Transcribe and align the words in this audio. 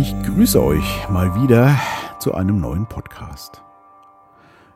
Ich 0.00 0.14
grüße 0.22 0.62
euch 0.62 1.10
mal 1.10 1.42
wieder 1.42 1.78
zu 2.20 2.32
einem 2.32 2.58
neuen 2.58 2.88
Podcast. 2.88 3.60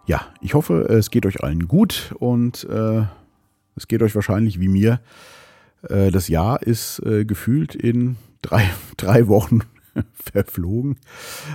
Ja, 0.05 0.27
ich 0.43 0.53
hoffe, 0.53 0.83
es 0.83 1.11
geht 1.11 1.25
euch 1.25 1.43
allen 1.43 1.67
gut 1.67 2.15
und 2.19 2.65
äh, 2.65 3.05
es 3.75 3.89
geht 3.89 4.03
euch 4.03 4.15
wahrscheinlich 4.15 4.61
wie 4.61 4.69
mir. 4.69 5.01
Äh, 5.89 6.11
das 6.11 6.29
Jahr 6.29 6.63
ist 6.63 6.99
äh, 7.07 7.25
gefühlt 7.25 7.75
in 7.75 8.17
drei, 8.43 8.69
drei 8.99 9.27
Wochen 9.27 9.61
verflogen. 10.13 10.99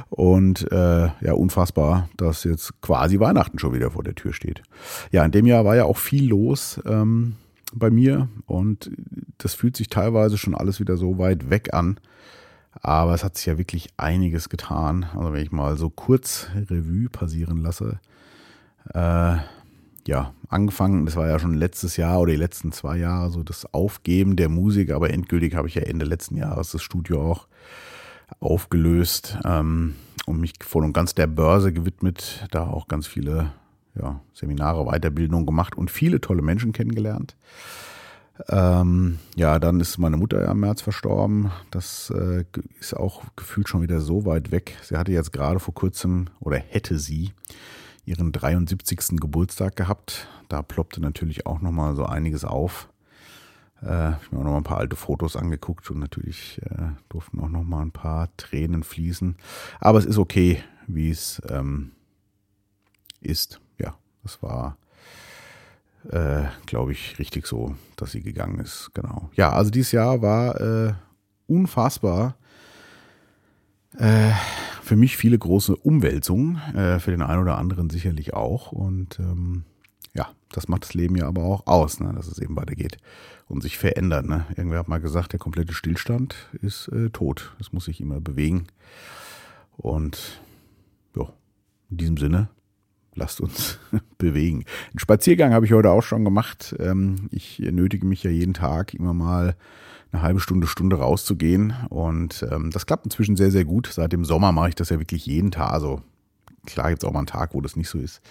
Und 0.10 0.72
äh, 0.72 1.10
ja, 1.22 1.34
unfassbar, 1.34 2.10
dass 2.18 2.46
jetzt 2.46 2.82
quasi 2.82 3.20
Weihnachten 3.20 3.60
schon 3.60 3.76
wieder 3.76 3.92
vor 3.92 4.02
der 4.04 4.16
Tür 4.16 4.34
steht. 4.34 4.64
Ja, 5.12 5.24
in 5.24 5.32
dem 5.32 5.46
Jahr 5.46 5.64
war 5.64 5.76
ja 5.76 5.84
auch 5.84 5.98
viel 5.98 6.28
los 6.28 6.82
ähm, 6.88 7.36
bei 7.72 7.92
mir 7.92 8.30
und 8.48 8.90
das 9.38 9.54
fühlt 9.54 9.78
sich 9.78 9.90
teilweise 9.90 10.40
schon 10.40 10.56
alles 10.56 10.80
wieder 10.80 10.98
so 10.98 11.20
weit 11.20 11.52
weg 11.52 11.72
an. 11.72 12.00
Aber 12.72 13.14
es 13.14 13.24
hat 13.24 13.38
sich 13.38 13.46
ja 13.46 13.58
wirklich 13.58 13.90
einiges 13.98 14.50
getan. 14.50 15.06
Also 15.16 15.34
wenn 15.34 15.44
ich 15.44 15.52
mal 15.52 15.78
so 15.78 15.90
kurz 15.90 16.48
Revue 16.70 17.10
passieren 17.10 17.58
lasse. 17.58 18.00
Äh, 18.94 19.38
ja, 20.08 20.34
angefangen, 20.48 21.06
das 21.06 21.16
war 21.16 21.28
ja 21.28 21.40
schon 21.40 21.54
letztes 21.54 21.98
Jahr 21.98 22.20
oder 22.20 22.32
die 22.32 22.38
letzten 22.38 22.72
zwei 22.72 22.98
Jahre, 22.98 23.30
so 23.30 23.44
das 23.44 23.72
Aufgeben 23.74 24.36
der 24.36 24.50
Musik, 24.50 24.92
aber 24.92 25.12
endgültig 25.12 25.56
habe 25.56 25.68
ich 25.68 25.76
ja 25.76 25.84
Ende 25.84 26.06
letzten 26.06 26.36
Jahres 26.36 26.72
das 26.72 26.82
Studio 26.82 27.32
auch 27.32 27.48
aufgelöst 28.40 29.38
ähm, 29.46 29.96
und 30.26 30.40
mich 30.40 30.54
voll 30.62 30.84
und 30.84 30.94
ganz 30.94 31.16
der 31.16 31.28
Börse 31.28 31.74
gewidmet, 31.74 32.48
da 32.52 32.68
auch 32.68 32.88
ganz 32.88 33.08
viele 33.08 33.52
ja, 34.00 34.20
Seminare, 34.34 34.86
Weiterbildungen 34.86 35.46
gemacht 35.46 35.76
und 35.76 35.92
viele 35.92 36.22
tolle 36.22 36.42
Menschen 36.42 36.72
kennengelernt. 36.72 37.36
Ähm, 38.48 39.20
ja, 39.36 39.60
dann 39.60 39.80
ist 39.80 39.98
meine 39.98 40.18
Mutter 40.18 40.42
ja 40.42 40.52
im 40.52 40.62
März 40.62 40.82
verstorben. 40.82 41.52
Das 41.72 42.12
äh, 42.16 42.46
ist 42.80 42.96
auch 42.96 43.24
gefühlt 43.36 43.68
schon 43.68 43.82
wieder 43.82 44.00
so 44.00 44.26
weit 44.26 44.52
weg. 44.52 44.78
Sie 44.82 44.98
hatte 44.98 45.12
jetzt 45.12 45.34
gerade 45.34 45.60
vor 45.60 45.74
kurzem 45.74 46.28
oder 46.40 46.58
hätte 46.58 46.98
sie 46.98 47.34
ihren 48.06 48.32
73. 48.32 49.20
Geburtstag 49.20 49.76
gehabt. 49.76 50.28
Da 50.48 50.62
ploppte 50.62 51.02
natürlich 51.02 51.46
auch 51.46 51.62
nochmal 51.62 51.96
so 51.96 52.06
einiges 52.06 52.46
auf. 52.46 52.90
Äh, 53.82 54.12
ich 54.12 54.28
habe 54.28 54.36
mir 54.36 54.40
auch 54.40 54.44
noch 54.46 54.52
mal 54.52 54.58
ein 54.58 54.64
paar 54.64 54.78
alte 54.78 54.96
Fotos 54.96 55.36
angeguckt 55.36 55.90
und 55.92 56.00
natürlich 56.00 56.62
äh, 56.64 56.90
durften 57.10 57.40
auch 57.40 57.50
noch 57.50 57.64
mal 57.64 57.82
ein 57.82 57.92
paar 57.92 58.36
Tränen 58.38 58.84
fließen. 58.84 59.36
Aber 59.80 60.00
es 60.00 60.06
ist 60.06 60.18
okay, 60.18 60.64
wie 60.88 61.10
es 61.10 61.42
ähm, 61.50 61.92
ist. 63.22 63.62
Ja, 63.78 63.96
das 64.24 64.42
war, 64.42 64.78
äh, 66.10 66.44
glaube 66.66 66.92
ich, 66.92 67.20
richtig 67.20 67.46
so, 67.48 67.76
dass 67.96 68.12
sie 68.12 68.22
gegangen 68.22 68.60
ist. 68.60 68.92
Genau. 68.94 69.30
Ja, 69.36 69.52
also 69.52 69.70
dieses 69.70 69.92
Jahr 69.92 70.22
war 70.22 70.60
äh, 70.60 70.94
unfassbar. 71.48 72.36
Äh, 73.98 74.32
für 74.84 74.96
mich 74.96 75.18
viele 75.18 75.38
große 75.38 75.76
Umwälzungen, 75.76 76.58
äh, 76.76 77.00
für 77.00 77.12
den 77.12 77.22
einen 77.22 77.42
oder 77.42 77.58
anderen 77.58 77.90
sicherlich 77.90 78.34
auch. 78.34 78.72
Und 78.72 79.20
ähm, 79.20 79.64
ja, 80.14 80.30
das 80.52 80.68
macht 80.68 80.84
das 80.84 80.94
Leben 80.94 81.16
ja 81.16 81.28
aber 81.28 81.44
auch 81.44 81.68
aus, 81.68 82.00
ne, 82.00 82.14
dass 82.14 82.28
es 82.28 82.40
eben 82.40 82.56
weitergeht 82.56 82.98
und 83.48 83.62
sich 83.62 83.78
verändert. 83.78 84.26
Ne? 84.26 84.46
Irgendwer 84.56 84.80
hat 84.80 84.88
mal 84.88 85.02
gesagt, 85.02 85.34
der 85.34 85.40
komplette 85.40 85.74
Stillstand 85.74 86.36
ist 86.62 86.88
äh, 86.90 87.10
tot. 87.10 87.56
Es 87.60 87.74
muss 87.74 87.86
sich 87.86 88.00
immer 88.00 88.22
bewegen. 88.22 88.68
Und 89.78 90.42
ja, 91.16 91.24
in 91.90 91.98
diesem 91.98 92.18
Sinne, 92.18 92.50
lasst 93.20 93.42
uns 93.42 93.78
bewegen. 94.18 94.66
Einen 94.92 95.00
Spaziergang 95.00 95.54
habe 95.54 95.66
ich 95.66 95.74
heute 95.74 95.92
auch 95.92 96.04
schon 96.04 96.26
gemacht. 96.26 96.76
Ähm, 96.80 97.30
ich 97.32 97.60
nötige 97.60 98.06
mich 98.06 98.24
ja 98.24 98.32
jeden 98.32 98.54
Tag 98.54 98.94
immer 98.94 99.14
mal 99.14 99.56
eine 100.12 100.22
halbe 100.22 100.40
Stunde, 100.40 100.66
Stunde 100.66 100.98
rauszugehen. 100.98 101.74
Und 101.90 102.46
ähm, 102.52 102.72
das 102.72 102.86
klappt 102.86 103.06
inzwischen 103.06 103.36
sehr, 103.36 103.52
sehr 103.52 103.66
gut. 103.66 103.88
Seit 103.88 104.12
dem 104.12 104.26
Sommer 104.26 104.52
mache 104.52 104.70
ich 104.70 104.76
das 104.76 104.90
ja 104.90 105.00
wirklich 105.00 105.26
jeden 105.26 105.52
Tag. 105.52 105.72
Also 105.72 106.02
klar 106.66 106.90
gibt 106.90 107.04
es 107.04 107.08
auch 107.08 107.14
mal 107.14 107.20
einen 107.20 107.28
Tag, 107.28 107.54
wo 107.54 107.62
das 107.62 107.76
nicht 107.76 107.90
so 107.90 108.00
ist. 108.00 108.22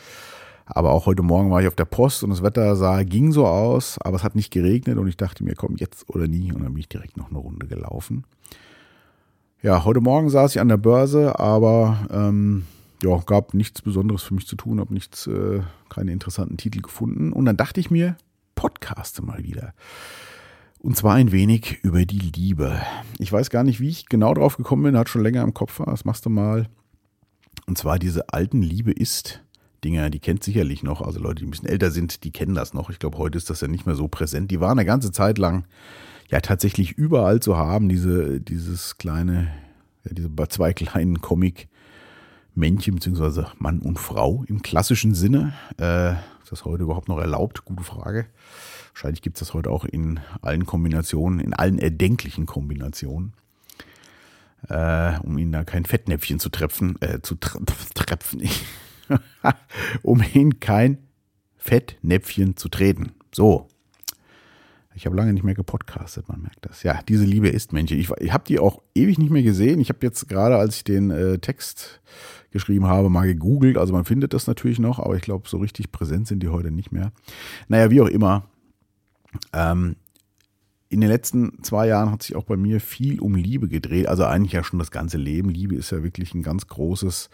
Aber 0.66 0.90
auch 0.90 1.06
heute 1.06 1.22
Morgen 1.22 1.50
war 1.50 1.62
ich 1.62 1.68
auf 1.68 1.76
der 1.76 1.86
Post 1.86 2.22
und 2.24 2.30
das 2.30 2.42
Wetter 2.42 2.76
sah, 2.76 3.02
ging 3.02 3.32
so 3.32 3.46
aus, 3.46 3.98
aber 4.02 4.16
es 4.16 4.22
hat 4.22 4.34
nicht 4.34 4.52
geregnet 4.52 4.98
und 4.98 5.08
ich 5.08 5.16
dachte 5.16 5.42
mir, 5.42 5.54
komm, 5.54 5.76
jetzt 5.76 6.08
oder 6.10 6.28
nie. 6.28 6.52
Und 6.52 6.62
dann 6.62 6.74
bin 6.74 6.80
ich 6.80 6.88
direkt 6.90 7.16
noch 7.16 7.30
eine 7.30 7.38
Runde 7.38 7.66
gelaufen. 7.66 8.24
Ja, 9.62 9.84
heute 9.84 10.00
Morgen 10.00 10.28
saß 10.28 10.54
ich 10.54 10.60
an 10.60 10.68
der 10.68 10.76
Börse, 10.76 11.38
aber 11.40 12.06
ähm, 12.12 12.66
ja, 13.02 13.16
gab 13.26 13.54
nichts 13.54 13.82
Besonderes 13.82 14.22
für 14.22 14.34
mich 14.34 14.46
zu 14.46 14.56
tun, 14.56 14.80
habe 14.80 14.92
nichts, 14.92 15.26
äh, 15.26 15.60
keine 15.88 16.12
interessanten 16.12 16.56
Titel 16.56 16.80
gefunden. 16.80 17.32
Und 17.32 17.44
dann 17.44 17.56
dachte 17.56 17.80
ich 17.80 17.90
mir, 17.90 18.16
podcaste 18.54 19.22
mal 19.22 19.44
wieder. 19.44 19.72
Und 20.80 20.96
zwar 20.96 21.14
ein 21.14 21.32
wenig 21.32 21.78
über 21.82 22.04
die 22.04 22.18
Liebe. 22.18 22.80
Ich 23.18 23.32
weiß 23.32 23.50
gar 23.50 23.64
nicht, 23.64 23.80
wie 23.80 23.88
ich 23.88 24.06
genau 24.06 24.34
drauf 24.34 24.56
gekommen 24.56 24.84
bin, 24.84 24.96
hat 24.96 25.08
schon 25.08 25.22
länger 25.22 25.42
im 25.42 25.54
Kopf, 25.54 25.80
das 25.84 26.04
machst 26.04 26.24
du 26.24 26.30
mal. 26.30 26.68
Und 27.66 27.76
zwar 27.78 27.98
diese 27.98 28.32
alten 28.32 28.62
Liebe 28.62 28.92
ist 28.92 29.42
Dinger, 29.84 30.10
die 30.10 30.20
kennt 30.20 30.42
sicherlich 30.42 30.82
noch. 30.82 31.02
Also 31.02 31.20
Leute, 31.20 31.40
die 31.40 31.46
ein 31.46 31.50
bisschen 31.50 31.68
älter 31.68 31.90
sind, 31.90 32.24
die 32.24 32.32
kennen 32.32 32.54
das 32.54 32.74
noch. 32.74 32.90
Ich 32.90 32.98
glaube, 32.98 33.18
heute 33.18 33.38
ist 33.38 33.50
das 33.50 33.60
ja 33.60 33.68
nicht 33.68 33.86
mehr 33.86 33.94
so 33.94 34.08
präsent. 34.08 34.50
Die 34.50 34.60
waren 34.60 34.78
eine 34.78 34.86
ganze 34.86 35.12
Zeit 35.12 35.38
lang 35.38 35.66
ja 36.30 36.40
tatsächlich 36.40 36.92
überall 36.92 37.40
zu 37.40 37.56
haben, 37.56 37.88
diese, 37.88 38.40
dieses 38.40 38.98
kleine, 38.98 39.52
ja, 40.04 40.12
diese 40.12 40.30
zwei 40.48 40.72
kleinen 40.72 41.20
Comic-Männchen, 42.58 42.96
beziehungsweise 42.96 43.46
Mann 43.58 43.78
und 43.78 43.98
Frau 43.98 44.44
im 44.48 44.62
klassischen 44.62 45.14
Sinne. 45.14 45.54
Äh, 45.78 46.12
ist 46.42 46.50
das 46.50 46.64
heute 46.64 46.82
überhaupt 46.82 47.08
noch 47.08 47.18
erlaubt? 47.18 47.64
Gute 47.64 47.84
Frage. 47.84 48.26
Wahrscheinlich 48.92 49.22
gibt 49.22 49.36
es 49.36 49.40
das 49.40 49.54
heute 49.54 49.70
auch 49.70 49.84
in 49.84 50.18
allen 50.42 50.66
Kombinationen, 50.66 51.38
in 51.38 51.54
allen 51.54 51.78
erdenklichen 51.78 52.46
Kombinationen. 52.46 53.32
Äh, 54.68 55.18
um 55.20 55.38
ihnen 55.38 55.52
da 55.52 55.62
kein 55.62 55.84
Fettnäpfchen 55.84 56.40
zu 56.40 56.48
treffen, 56.48 56.96
äh, 57.00 57.20
zu 57.22 57.36
tre 57.36 57.60
um 60.02 60.20
in 60.20 60.58
kein 60.58 60.98
Fettnäpfchen 61.56 62.56
zu 62.56 62.68
treten. 62.68 63.12
So. 63.32 63.68
Ich 64.96 65.06
habe 65.06 65.14
lange 65.14 65.32
nicht 65.32 65.44
mehr 65.44 65.54
gepodcastet, 65.54 66.28
man 66.28 66.42
merkt 66.42 66.66
das. 66.66 66.82
Ja, 66.82 67.00
diese 67.08 67.24
Liebe 67.24 67.48
ist 67.48 67.72
Männchen. 67.72 68.00
Ich, 68.00 68.10
ich 68.18 68.32
habe 68.32 68.42
die 68.48 68.58
auch 68.58 68.82
ewig 68.96 69.16
nicht 69.16 69.30
mehr 69.30 69.44
gesehen. 69.44 69.78
Ich 69.78 69.90
habe 69.90 70.00
jetzt 70.02 70.28
gerade, 70.28 70.56
als 70.56 70.78
ich 70.78 70.82
den 70.82 71.12
äh, 71.12 71.38
Text 71.38 72.00
geschrieben 72.50 72.86
habe, 72.86 73.10
mal 73.10 73.26
gegoogelt. 73.26 73.76
Also 73.76 73.92
man 73.92 74.04
findet 74.04 74.32
das 74.32 74.46
natürlich 74.46 74.78
noch, 74.78 74.98
aber 74.98 75.16
ich 75.16 75.22
glaube, 75.22 75.48
so 75.48 75.58
richtig 75.58 75.92
präsent 75.92 76.26
sind 76.26 76.42
die 76.42 76.48
heute 76.48 76.70
nicht 76.70 76.92
mehr. 76.92 77.12
Naja, 77.68 77.90
wie 77.90 78.00
auch 78.00 78.08
immer. 78.08 78.44
Ähm, 79.52 79.96
in 80.90 81.00
den 81.02 81.10
letzten 81.10 81.62
zwei 81.62 81.86
Jahren 81.86 82.10
hat 82.10 82.22
sich 82.22 82.34
auch 82.34 82.44
bei 82.44 82.56
mir 82.56 82.80
viel 82.80 83.20
um 83.20 83.34
Liebe 83.34 83.68
gedreht. 83.68 84.08
Also 84.08 84.24
eigentlich 84.24 84.52
ja 84.52 84.64
schon 84.64 84.78
das 84.78 84.90
ganze 84.90 85.18
Leben. 85.18 85.50
Liebe 85.50 85.74
ist 85.74 85.90
ja 85.90 86.02
wirklich 86.02 86.34
ein 86.34 86.42
ganz 86.42 86.66
großes 86.66 87.28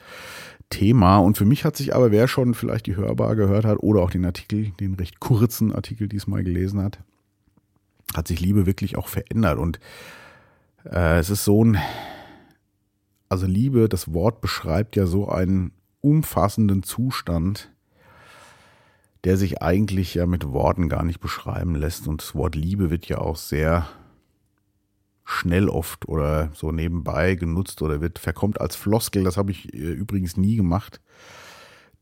Thema. 0.70 1.19
Und 1.19 1.38
für 1.38 1.44
mich 1.44 1.64
hat 1.64 1.76
sich 1.76 1.94
aber, 1.94 2.10
wer 2.10 2.26
schon 2.26 2.54
vielleicht 2.54 2.86
die 2.86 2.96
Hörbar 2.96 3.36
gehört 3.36 3.64
hat 3.64 3.78
oder 3.81 4.02
auch 4.02 4.10
den 4.10 4.25
Artikel, 4.25 4.72
den 4.81 4.94
recht 4.94 5.20
kurzen 5.20 5.72
Artikel 5.72 6.08
diesmal 6.08 6.42
gelesen 6.42 6.82
hat, 6.82 6.98
hat 8.16 8.26
sich 8.26 8.41
Liebe 8.41 8.66
wirklich 8.66 8.96
auch 8.96 9.06
verändert. 9.06 9.58
Und 9.58 9.78
äh, 10.84 11.19
es 11.19 11.31
ist 11.31 11.44
so 11.44 11.64
ein, 11.64 11.78
also 13.29 13.47
Liebe, 13.47 13.89
das 13.89 14.12
Wort 14.12 14.41
beschreibt 14.41 14.97
ja 14.97 15.07
so 15.07 15.29
einen 15.29 15.73
umfassenden 16.01 16.83
Zustand, 16.83 17.71
der 19.25 19.37
sich 19.37 19.62
eigentlich 19.62 20.15
ja 20.15 20.27
mit 20.27 20.53
Worten 20.53 20.89
gar 20.89 21.03
nicht 21.03 21.21
beschreiben 21.21 21.75
lässt. 21.75 22.07
Und 22.07 22.23
das 22.23 22.35
Wort 22.35 22.55
Liebe 22.55 22.91
wird 22.91 23.07
ja 23.07 23.19
auch 23.19 23.37
sehr 23.37 23.89
schnell 25.25 25.69
oft 25.69 26.07
oder 26.07 26.51
so 26.53 26.71
nebenbei 26.71 27.35
genutzt 27.35 27.81
oder 27.81 28.03
wird 28.03 28.19
verkommt 28.19 28.61
als 28.61 28.77
Floskel. 28.77 29.25
Das 29.25 29.39
habe 29.39 29.51
ich 29.51 29.73
äh, 29.73 29.79
übrigens 29.79 30.37
nie 30.37 30.56
gemacht, 30.56 31.01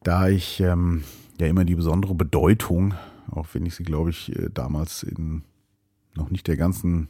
da 0.03 0.29
ich 0.29 0.59
ähm, 0.59 1.05
ja 1.41 1.47
immer 1.47 1.65
die 1.65 1.77
besondere 1.77 2.17
Bedeutung, 2.17 2.95
auch 3.31 3.47
wenn 3.53 3.65
ich 3.65 3.77
sie, 3.77 3.85
glaube 3.85 4.11
ich, 4.11 4.37
äh, 4.37 4.49
damals 4.53 5.05
in 5.05 5.45
noch 6.15 6.31
nicht 6.31 6.49
der 6.49 6.57
ganzen 6.57 7.09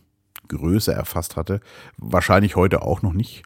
Größe 0.49 0.93
erfasst 0.93 1.37
hatte, 1.37 1.61
wahrscheinlich 1.97 2.57
heute 2.57 2.83
auch 2.83 3.03
noch 3.03 3.15
nicht, 3.15 3.45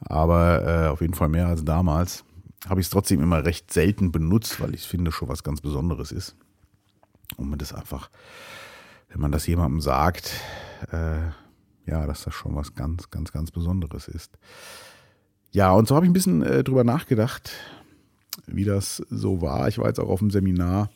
aber 0.00 0.66
äh, 0.66 0.88
auf 0.88 1.00
jeden 1.00 1.14
Fall 1.14 1.28
mehr 1.28 1.46
als 1.46 1.64
damals, 1.64 2.24
habe 2.68 2.80
ich 2.80 2.86
es 2.86 2.90
trotzdem 2.90 3.22
immer 3.22 3.44
recht 3.44 3.72
selten 3.72 4.12
benutzt, 4.12 4.60
weil 4.60 4.74
ich 4.74 4.86
finde 4.86 5.12
schon 5.12 5.28
was 5.28 5.42
ganz 5.42 5.60
Besonderes 5.60 6.12
ist. 6.12 6.34
Und 7.36 7.50
man 7.50 7.58
das 7.58 7.72
einfach, 7.72 8.10
wenn 9.10 9.20
man 9.20 9.32
das 9.32 9.46
jemandem 9.46 9.80
sagt, 9.80 10.32
äh, 10.90 11.28
ja, 11.86 12.06
dass 12.06 12.24
das 12.24 12.34
schon 12.34 12.54
was 12.54 12.74
ganz, 12.74 13.10
ganz, 13.10 13.32
ganz 13.32 13.50
Besonderes 13.50 14.08
ist. 14.08 14.38
Ja, 15.50 15.72
und 15.72 15.88
so 15.88 15.94
habe 15.94 16.04
ich 16.06 16.10
ein 16.10 16.14
bisschen 16.14 16.42
äh, 16.42 16.62
drüber 16.62 16.84
nachgedacht, 16.84 17.50
wie 18.46 18.64
das 18.64 19.02
so 19.08 19.40
war. 19.40 19.68
Ich 19.68 19.78
war 19.78 19.86
jetzt 19.86 20.00
auch 20.00 20.08
auf 20.08 20.18
dem 20.18 20.30
Seminar, 20.30 20.90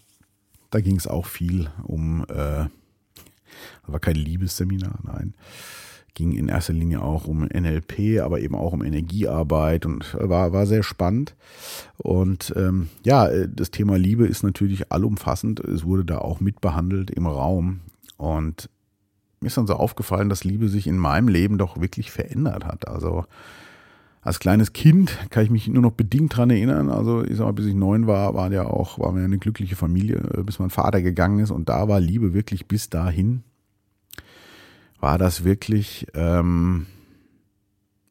da 0.70 0.80
ging 0.80 0.96
es 0.96 1.06
auch 1.06 1.26
viel 1.26 1.70
um, 1.84 2.24
äh, 2.28 2.66
war 3.86 4.00
kein 4.00 4.16
Liebesseminar, 4.16 4.98
nein. 5.02 5.34
Ging 6.14 6.32
in 6.32 6.48
erster 6.48 6.74
Linie 6.74 7.02
auch 7.02 7.26
um 7.26 7.44
NLP, 7.44 8.20
aber 8.20 8.40
eben 8.40 8.54
auch 8.54 8.72
um 8.72 8.82
Energiearbeit 8.82 9.86
und 9.86 10.14
war, 10.18 10.52
war 10.52 10.66
sehr 10.66 10.82
spannend. 10.82 11.34
Und 11.96 12.52
ähm, 12.56 12.88
ja, 13.04 13.28
das 13.46 13.70
Thema 13.70 13.96
Liebe 13.96 14.26
ist 14.26 14.42
natürlich 14.42 14.92
allumfassend. 14.92 15.60
Es 15.60 15.84
wurde 15.84 16.04
da 16.04 16.18
auch 16.18 16.40
mitbehandelt 16.40 17.10
im 17.10 17.26
Raum. 17.26 17.80
Und 18.18 18.68
mir 19.40 19.46
ist 19.46 19.56
dann 19.56 19.66
so 19.66 19.74
aufgefallen, 19.74 20.28
dass 20.28 20.44
Liebe 20.44 20.68
sich 20.68 20.86
in 20.86 20.96
meinem 20.96 21.28
Leben 21.28 21.58
doch 21.58 21.80
wirklich 21.80 22.10
verändert 22.10 22.64
hat. 22.64 22.88
Also 22.88 23.24
als 24.22 24.38
kleines 24.38 24.72
Kind 24.72 25.18
kann 25.30 25.42
ich 25.42 25.50
mich 25.50 25.66
nur 25.66 25.82
noch 25.82 25.92
bedingt 25.92 26.36
dran 26.36 26.50
erinnern. 26.50 26.88
Also 26.88 27.24
ich 27.24 27.36
sag 27.36 27.46
mal, 27.46 27.52
bis 27.52 27.66
ich 27.66 27.74
neun 27.74 28.06
war, 28.06 28.34
war 28.34 28.52
ja 28.52 28.66
auch, 28.66 29.00
waren 29.00 29.16
wir 29.16 29.24
eine 29.24 29.38
glückliche 29.38 29.74
Familie, 29.74 30.22
äh, 30.34 30.42
bis 30.44 30.60
mein 30.60 30.70
Vater 30.70 31.02
gegangen 31.02 31.40
ist 31.40 31.50
und 31.50 31.68
da 31.68 31.88
war 31.88 31.98
Liebe 31.98 32.32
wirklich 32.32 32.66
bis 32.66 32.88
dahin. 32.88 33.42
War 35.02 35.18
das 35.18 35.42
wirklich 35.42 36.06
ähm, 36.14 36.86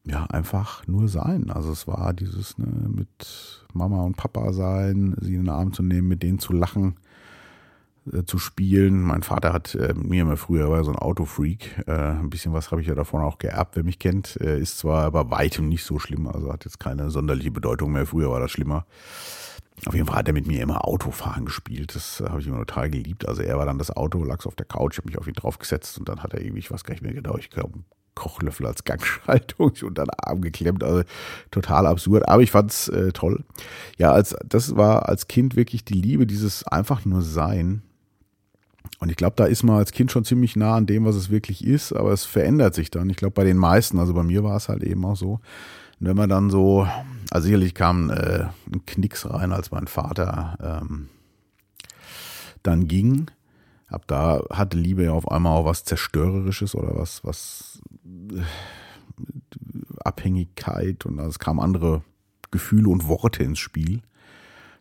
ja 0.04 0.26
einfach 0.26 0.86
nur 0.86 1.08
sein. 1.08 1.50
Also 1.50 1.72
es 1.72 1.86
war 1.86 2.12
dieses 2.12 2.58
ne, 2.58 2.66
mit 2.86 3.64
Mama 3.72 4.02
und 4.02 4.18
Papa 4.18 4.52
sein, 4.52 5.16
sie 5.18 5.36
in 5.36 5.44
den 5.44 5.48
Arm 5.48 5.72
zu 5.72 5.82
nehmen, 5.82 6.06
mit 6.06 6.22
denen 6.22 6.38
zu 6.38 6.52
lachen 6.52 6.96
äh, 8.12 8.24
zu 8.24 8.36
spielen. 8.36 9.00
Mein 9.00 9.22
Vater 9.22 9.54
hat 9.54 9.74
äh, 9.74 9.94
mir 9.94 10.20
immer 10.20 10.36
früher 10.36 10.68
war 10.68 10.84
so 10.84 10.90
ein 10.90 10.98
Autofreak. 10.98 11.82
Äh, 11.86 11.92
ein 11.92 12.28
bisschen 12.28 12.52
was 12.52 12.70
habe 12.70 12.82
ich 12.82 12.88
ja 12.88 12.94
davon 12.94 13.22
auch 13.22 13.38
geerbt, 13.38 13.74
wer 13.74 13.84
mich 13.84 13.98
kennt. 13.98 14.38
Äh, 14.42 14.60
ist 14.60 14.76
zwar 14.76 15.04
aber 15.04 15.30
weitem 15.30 15.70
nicht 15.70 15.84
so 15.84 15.98
schlimm, 15.98 16.28
also 16.28 16.52
hat 16.52 16.66
jetzt 16.66 16.78
keine 16.78 17.08
sonderliche 17.08 17.52
Bedeutung 17.52 17.92
mehr. 17.92 18.04
Früher 18.04 18.30
war 18.30 18.40
das 18.40 18.50
schlimmer. 18.50 18.84
Auf 19.86 19.94
jeden 19.94 20.06
Fall 20.06 20.16
hat 20.16 20.28
er 20.28 20.34
mit 20.34 20.46
mir 20.46 20.62
immer 20.62 20.86
Autofahren 20.86 21.44
gespielt. 21.44 21.94
Das 21.94 22.20
habe 22.20 22.40
ich 22.40 22.46
immer 22.46 22.58
total 22.58 22.90
geliebt. 22.90 23.26
Also 23.26 23.42
er 23.42 23.58
war 23.58 23.66
dann 23.66 23.78
das 23.78 23.90
Auto, 23.90 24.22
lag 24.22 24.44
auf 24.46 24.54
der 24.54 24.66
Couch, 24.66 24.98
habe 24.98 25.08
mich 25.08 25.18
auf 25.18 25.26
ihn 25.26 25.34
draufgesetzt 25.34 25.98
und 25.98 26.08
dann 26.08 26.22
hat 26.22 26.34
er 26.34 26.40
irgendwie, 26.40 26.60
ich 26.60 26.70
weiß 26.70 26.84
gar 26.84 26.94
nicht 26.94 27.02
mehr 27.02 27.14
genau, 27.14 27.36
ich 27.36 27.50
glaube, 27.50 27.80
Kochlöffel 28.14 28.66
als 28.66 28.84
Gangschaltung 28.84 29.72
unter 29.82 30.04
den 30.04 30.10
Arm 30.18 30.40
geklemmt. 30.42 30.84
Also 30.84 31.02
total 31.50 31.86
absurd. 31.86 32.28
Aber 32.28 32.42
ich 32.42 32.50
fand's 32.50 32.88
äh, 32.88 33.12
toll. 33.12 33.44
Ja, 33.98 34.12
als 34.12 34.36
das 34.46 34.76
war 34.76 35.08
als 35.08 35.28
Kind 35.28 35.56
wirklich 35.56 35.84
die 35.84 35.94
Liebe, 35.94 36.26
dieses 36.26 36.66
einfach 36.66 37.04
nur 37.04 37.22
Sein. 37.22 37.82
Und 38.98 39.10
ich 39.10 39.16
glaube, 39.16 39.34
da 39.36 39.46
ist 39.46 39.62
man 39.62 39.76
als 39.76 39.92
Kind 39.92 40.12
schon 40.12 40.24
ziemlich 40.24 40.54
nah 40.54 40.76
an 40.76 40.86
dem, 40.86 41.04
was 41.04 41.16
es 41.16 41.30
wirklich 41.30 41.64
ist, 41.64 41.92
aber 41.92 42.12
es 42.12 42.24
verändert 42.24 42.74
sich 42.74 42.90
dann. 42.90 43.10
Ich 43.10 43.16
glaube, 43.16 43.32
bei 43.32 43.44
den 43.44 43.56
meisten, 43.56 43.98
also 43.98 44.14
bei 44.14 44.22
mir 44.22 44.44
war 44.44 44.56
es 44.56 44.68
halt 44.68 44.84
eben 44.84 45.04
auch 45.04 45.16
so. 45.16 45.40
Und 46.02 46.08
wenn 46.08 46.16
man 46.16 46.28
dann 46.28 46.50
so, 46.50 46.84
also 47.30 47.44
sicherlich 47.44 47.74
kam 47.74 48.10
äh, 48.10 48.46
ein 48.66 48.84
Knicks 48.86 49.24
rein, 49.30 49.52
als 49.52 49.70
mein 49.70 49.86
Vater 49.86 50.82
ähm, 50.82 51.08
dann 52.64 52.88
ging. 52.88 53.30
Ab 53.86 54.08
da 54.08 54.42
hatte 54.50 54.76
Liebe 54.76 55.04
ja 55.04 55.12
auf 55.12 55.30
einmal 55.30 55.56
auch 55.56 55.64
was 55.64 55.84
Zerstörerisches 55.84 56.74
oder 56.74 56.96
was, 56.96 57.22
was 57.22 57.80
äh, 58.04 58.42
Abhängigkeit 60.02 61.06
und 61.06 61.20
also 61.20 61.30
es 61.30 61.38
kamen 61.38 61.60
andere 61.60 62.02
Gefühle 62.50 62.88
und 62.88 63.06
Worte 63.06 63.44
ins 63.44 63.60
Spiel 63.60 64.02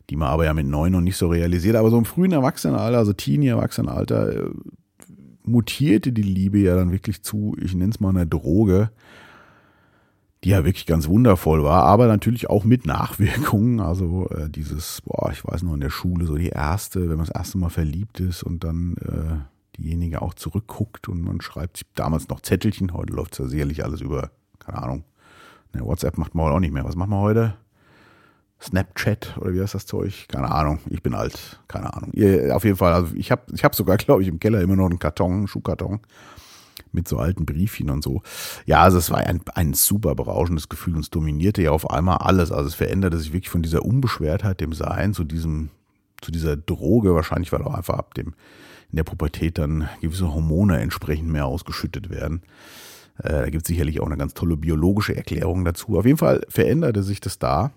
die 0.10 0.16
man 0.16 0.30
aber 0.30 0.44
ja 0.44 0.54
mit 0.56 0.66
neun 0.66 0.92
noch 0.92 1.02
nicht 1.02 1.16
so 1.16 1.30
realisiert. 1.30 1.78
Aber 1.78 1.92
so 1.92 1.98
im 1.98 2.04
frühen 2.04 2.34
Erwachsenenalter, 2.34 2.98
also 2.98 3.14
Teenie-Erwachsenenalter, 3.14 4.48
äh, 4.48 4.50
mutierte 5.44 6.12
die 6.12 6.22
Liebe 6.22 6.58
ja 6.58 6.76
dann 6.76 6.92
wirklich 6.92 7.24
zu, 7.24 7.56
ich 7.62 7.74
nenne 7.76 7.92
es 7.92 8.02
mal 8.02 8.10
eine 8.10 8.28
Droge, 8.28 8.92
die 10.44 10.50
ja 10.50 10.66
wirklich 10.66 10.86
ganz 10.86 11.08
wundervoll 11.08 11.64
war, 11.64 11.84
aber 11.84 12.08
natürlich 12.08 12.50
auch 12.50 12.64
mit 12.64 12.86
Nachwirkungen. 12.86 13.80
Also 13.80 14.28
äh, 14.30 14.50
dieses, 14.50 15.02
boah, 15.02 15.32
ich 15.32 15.46
weiß 15.46 15.64
noch 15.64 15.74
in 15.74 15.82
der 15.82 15.92
Schule, 15.92 16.26
so 16.26 16.36
die 16.36 16.50
erste, 16.50 17.02
wenn 17.02 17.18
man 17.18 17.26
das 17.26 17.36
erste 17.36 17.58
Mal 17.58 17.70
verliebt 17.70 18.20
ist 18.20 18.44
und 18.44 18.64
dann 18.64 18.96
äh, 18.98 19.78
diejenige 19.78 20.22
auch 20.22 20.34
zurückguckt 20.34 21.08
und 21.08 21.22
man 21.22 21.42
schreibt 21.42 21.78
sich 21.78 21.88
damals 21.96 22.28
noch 22.28 22.42
Zettelchen, 22.42 22.94
heute 22.94 23.14
läuft 23.14 23.34
es 23.34 23.40
ja 23.40 23.48
sicherlich 23.48 23.84
alles 23.84 24.02
über, 24.02 24.32
keine 24.60 24.82
Ahnung, 24.82 25.04
ne, 25.74 25.82
WhatsApp 25.86 26.18
macht 26.18 26.34
man 26.34 26.46
heute 26.46 26.56
auch 26.56 26.60
nicht 26.60 26.74
mehr. 26.74 26.86
Was 26.86 26.96
macht 26.96 27.10
man 27.10 27.20
heute? 27.20 27.56
Snapchat 28.62 29.38
oder 29.40 29.54
wie 29.54 29.62
heißt 29.62 29.74
das 29.74 29.88
Zeug? 29.88 30.28
Keine 30.28 30.52
Ahnung. 30.52 30.80
Ich 30.88 31.02
bin 31.02 31.16
alt. 31.16 31.60
Keine 31.68 31.92
Ahnung. 31.96 32.12
Ihr, 32.14 32.56
auf 32.56 32.64
jeden 32.64 32.78
Fall. 32.78 32.94
Also 32.94 33.16
ich 33.16 33.32
habe 33.32 33.42
ich 33.54 33.64
hab 33.64 33.74
sogar, 33.74 33.98
glaube 33.98 34.22
ich, 34.22 34.28
im 34.28 34.40
Keller 34.40 34.62
immer 34.62 34.76
noch 34.76 34.88
einen 34.88 35.00
Karton, 35.00 35.32
einen 35.32 35.48
Schuhkarton 35.48 36.00
mit 36.92 37.08
so 37.08 37.18
alten 37.18 37.46
Briefchen 37.46 37.90
und 37.90 38.04
so. 38.04 38.22
Ja, 38.66 38.82
also 38.82 38.98
es 38.98 39.10
war 39.10 39.20
ein, 39.20 39.42
ein 39.56 39.74
super 39.74 40.16
berauschendes 40.16 40.70
Gefühl 40.70 40.96
und 40.96 41.02
es 41.02 41.10
dominierte 41.10 41.62
ja 41.62 41.72
auf 41.72 41.90
einmal 41.90 42.18
alles. 42.18 42.52
Also 42.52 42.68
es 42.68 42.76
veränderte 42.76 43.18
sich 43.18 43.34
wirklich 43.34 43.50
von 43.50 43.62
dieser 43.62 43.86
Unbeschwertheit 43.86 44.60
dem 44.60 44.74
Sein 44.74 45.14
zu 45.14 45.24
diesem, 45.24 45.70
zu 46.22 46.32
dieser 46.32 46.58
Droge. 46.58 47.16
Wahrscheinlich, 47.16 47.52
weil 47.52 47.64
auch 47.64 47.74
einfach 47.74 47.98
ab 47.98 48.14
dem, 48.14 48.34
in 48.92 48.98
der 48.98 49.04
Pubertät 49.04 49.58
dann 49.58 49.90
gewisse 50.02 50.34
Hormone 50.34 50.80
entsprechend 50.80 51.30
mehr 51.30 51.46
ausgeschüttet 51.46 52.10
werden. 52.10 52.42
Äh, 53.20 53.30
da 53.30 53.50
gibt 53.50 53.64
es 53.64 53.68
sicherlich 53.68 54.02
auch 54.02 54.08
eine 54.08 54.18
ganz 54.18 54.34
tolle 54.34 54.58
biologische 54.58 55.16
Erklärung 55.16 55.66
dazu. 55.66 55.98
Auf 55.98 56.06
jeden 56.06 56.18
Fall 56.18 56.42
veränderte 56.50 57.04
sich 57.04 57.22
das 57.22 57.40
da 57.40 57.72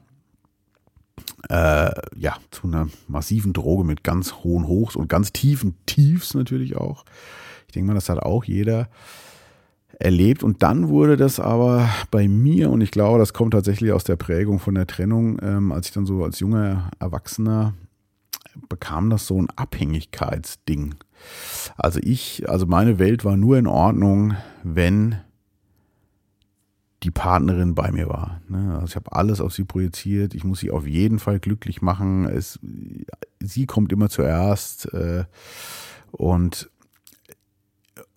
äh, 1.48 1.90
ja, 2.16 2.36
zu 2.50 2.66
einer 2.66 2.88
massiven 3.08 3.52
Droge 3.52 3.84
mit 3.84 4.02
ganz 4.04 4.34
hohen 4.44 4.66
Hochs 4.66 4.96
und 4.96 5.08
ganz 5.08 5.32
tiefen 5.32 5.76
Tiefs 5.86 6.34
natürlich 6.34 6.76
auch. 6.76 7.04
Ich 7.74 7.76
denke 7.76 7.88
mal, 7.88 7.94
das 7.94 8.08
hat 8.08 8.20
auch 8.20 8.44
jeder 8.44 8.88
erlebt. 9.98 10.44
Und 10.44 10.62
dann 10.62 10.88
wurde 10.88 11.16
das 11.16 11.40
aber 11.40 11.88
bei 12.12 12.28
mir, 12.28 12.70
und 12.70 12.82
ich 12.82 12.92
glaube, 12.92 13.18
das 13.18 13.32
kommt 13.32 13.52
tatsächlich 13.52 13.90
aus 13.90 14.04
der 14.04 14.14
Prägung 14.14 14.60
von 14.60 14.76
der 14.76 14.86
Trennung, 14.86 15.38
ähm, 15.42 15.72
als 15.72 15.88
ich 15.88 15.92
dann 15.92 16.06
so 16.06 16.22
als 16.22 16.38
junger 16.38 16.88
Erwachsener 17.00 17.74
bekam 18.68 19.10
das 19.10 19.26
so 19.26 19.42
ein 19.42 19.48
Abhängigkeitsding. 19.56 20.94
Also 21.76 21.98
ich, 22.00 22.48
also 22.48 22.64
meine 22.64 23.00
Welt 23.00 23.24
war 23.24 23.36
nur 23.36 23.58
in 23.58 23.66
Ordnung, 23.66 24.36
wenn 24.62 25.16
die 27.02 27.10
Partnerin 27.10 27.74
bei 27.74 27.90
mir 27.90 28.08
war. 28.08 28.40
Ne? 28.48 28.74
Also 28.74 28.86
ich 28.86 28.94
habe 28.96 29.10
alles 29.10 29.40
auf 29.40 29.52
sie 29.52 29.64
projiziert. 29.64 30.32
Ich 30.32 30.44
muss 30.44 30.60
sie 30.60 30.70
auf 30.70 30.86
jeden 30.86 31.18
Fall 31.18 31.40
glücklich 31.40 31.82
machen. 31.82 32.26
Es, 32.26 32.60
sie 33.40 33.66
kommt 33.66 33.90
immer 33.90 34.08
zuerst. 34.08 34.94
Äh, 34.94 35.24
und 36.12 36.70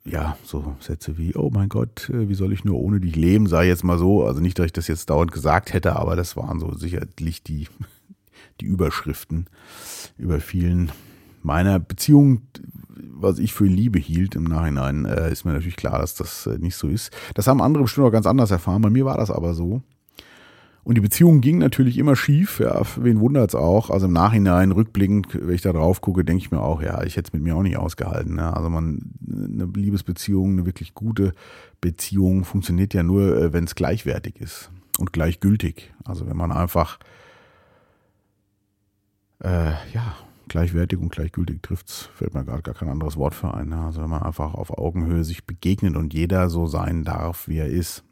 ja, 0.10 0.38
so 0.44 0.76
Sätze 0.80 1.18
wie, 1.18 1.36
oh 1.36 1.50
mein 1.54 1.70
Gott, 1.70 2.10
äh, 2.10 2.30
wie 2.30 2.36
soll 2.36 2.54
ich 2.54 2.64
nur 2.66 2.80
ohne 2.80 3.00
dich 3.00 3.16
leben, 3.16 3.48
sei 3.48 3.68
jetzt 3.68 3.84
mal 3.84 3.98
so. 3.98 4.26
Also 4.26 4.42
nicht, 4.42 4.58
dass 4.58 4.68
ich 4.68 4.74
das 4.74 4.88
jetzt 4.88 5.10
dauernd 5.10 5.32
gesagt 5.32 5.74
hätte, 5.74 5.96
aber 5.96 6.16
das 6.16 6.36
waren 6.36 6.60
so 6.60 6.74
sicherlich 6.74 7.44
die, 7.44 7.68
die 8.62 8.66
Überschriften 8.66 9.48
über 10.18 10.40
vielen 10.40 10.92
meiner 11.44 11.80
Beziehungen, 11.80 12.48
was 12.90 13.40
ich 13.40 13.54
für 13.54 13.66
Liebe 13.66 14.00
hielt 14.00 14.36
im 14.36 14.44
Nachhinein, 14.44 15.06
äh, 15.06 15.32
ist 15.32 15.46
mir 15.46 15.54
natürlich 15.54 15.76
klar, 15.76 16.00
dass 16.00 16.16
das 16.16 16.46
äh, 16.48 16.58
nicht 16.58 16.76
so 16.76 16.88
ist. 16.88 17.12
Das 17.36 17.48
haben 17.48 17.62
andere 17.62 17.84
bestimmt 17.84 18.08
auch 18.08 18.12
ganz 18.12 18.26
anders 18.26 18.52
erfahren. 18.52 18.82
Bei 18.82 18.90
mir 18.90 19.06
war 19.06 19.18
das 19.18 19.32
aber 19.32 19.54
so. 19.54 19.82
Und 20.88 20.96
die 20.96 21.02
Beziehung 21.02 21.42
ging 21.42 21.58
natürlich 21.58 21.98
immer 21.98 22.16
schief. 22.16 22.62
Ja, 22.62 22.82
wen 22.96 23.20
wundert's 23.20 23.56
auch? 23.56 23.90
Also 23.90 24.06
im 24.06 24.14
Nachhinein, 24.14 24.72
rückblickend, 24.72 25.28
wenn 25.34 25.54
ich 25.54 25.62
da 25.62 25.74
drauf 25.74 26.00
gucke, 26.00 26.24
denke 26.24 26.42
ich 26.42 26.50
mir 26.50 26.62
auch, 26.62 26.82
ja, 26.82 27.04
ich 27.04 27.18
hätte 27.18 27.28
es 27.28 27.34
mit 27.34 27.44
mir 27.44 27.58
auch 27.58 27.62
nicht 27.62 27.76
ausgehalten. 27.76 28.36
Ne? 28.36 28.56
Also 28.56 28.70
man, 28.70 29.12
eine 29.30 29.66
Liebesbeziehung, 29.66 30.54
eine 30.54 30.66
wirklich 30.66 30.94
gute 30.94 31.34
Beziehung 31.82 32.46
funktioniert 32.46 32.94
ja 32.94 33.04
nur, 33.04 33.36
äh, 33.36 33.52
wenn 33.52 33.66
es 33.66 33.76
gleichwertig 33.76 34.40
ist 34.40 34.72
und 34.98 35.12
gleichgültig. 35.12 35.94
Also 36.06 36.26
wenn 36.26 36.38
man 36.38 36.54
einfach, 36.54 37.00
äh, 39.44 39.72
ja, 39.94 40.16
gleichwertig 40.48 41.00
und 41.00 41.12
gleichgültig 41.12 41.64
trifft's, 41.64 42.10
fällt 42.16 42.34
mir 42.34 42.46
gerade 42.46 42.62
gar 42.62 42.76
kein 42.76 42.88
anderes 42.88 43.18
Wort 43.18 43.36
für 43.36 43.54
ein. 43.54 43.68
Ne? 43.68 43.78
Also 43.78 44.02
wenn 44.02 44.10
man 44.10 44.24
einfach 44.24 44.54
auf 44.54 44.78
Augenhöhe 44.78 45.26
sich 45.26 45.46
begegnet 45.46 45.98
und 45.98 46.14
jeder 46.14 46.50
so 46.50 46.66
sein 46.66 47.04
darf, 47.04 47.50
wie 47.50 47.58
er 47.58 47.68
ist. 47.68 48.06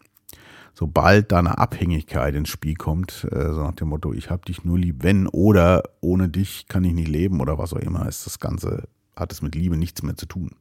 Sobald 0.77 1.31
da 1.31 1.39
eine 1.39 1.57
Abhängigkeit 1.57 2.35
ins 2.35 2.49
Spiel 2.49 2.75
kommt, 2.75 3.25
äh, 3.31 3.53
so 3.53 3.63
nach 3.63 3.75
dem 3.75 3.87
Motto, 3.87 4.13
ich 4.13 4.29
hab 4.29 4.45
dich 4.45 4.65
nur 4.65 4.77
lieb, 4.77 5.03
wenn 5.03 5.27
oder 5.27 5.83
ohne 6.01 6.27
dich 6.27 6.67
kann 6.67 6.83
ich 6.83 6.93
nicht 6.93 7.07
leben 7.07 7.39
oder 7.39 7.57
was 7.57 7.73
auch 7.73 7.79
immer, 7.79 8.07
ist 8.07 8.25
das 8.25 8.39
Ganze 8.39 8.83
hat 9.15 9.31
es 9.31 9.41
mit 9.41 9.55
Liebe 9.55 9.77
nichts 9.77 10.03
mehr 10.03 10.17
zu 10.17 10.25
tun. 10.25 10.51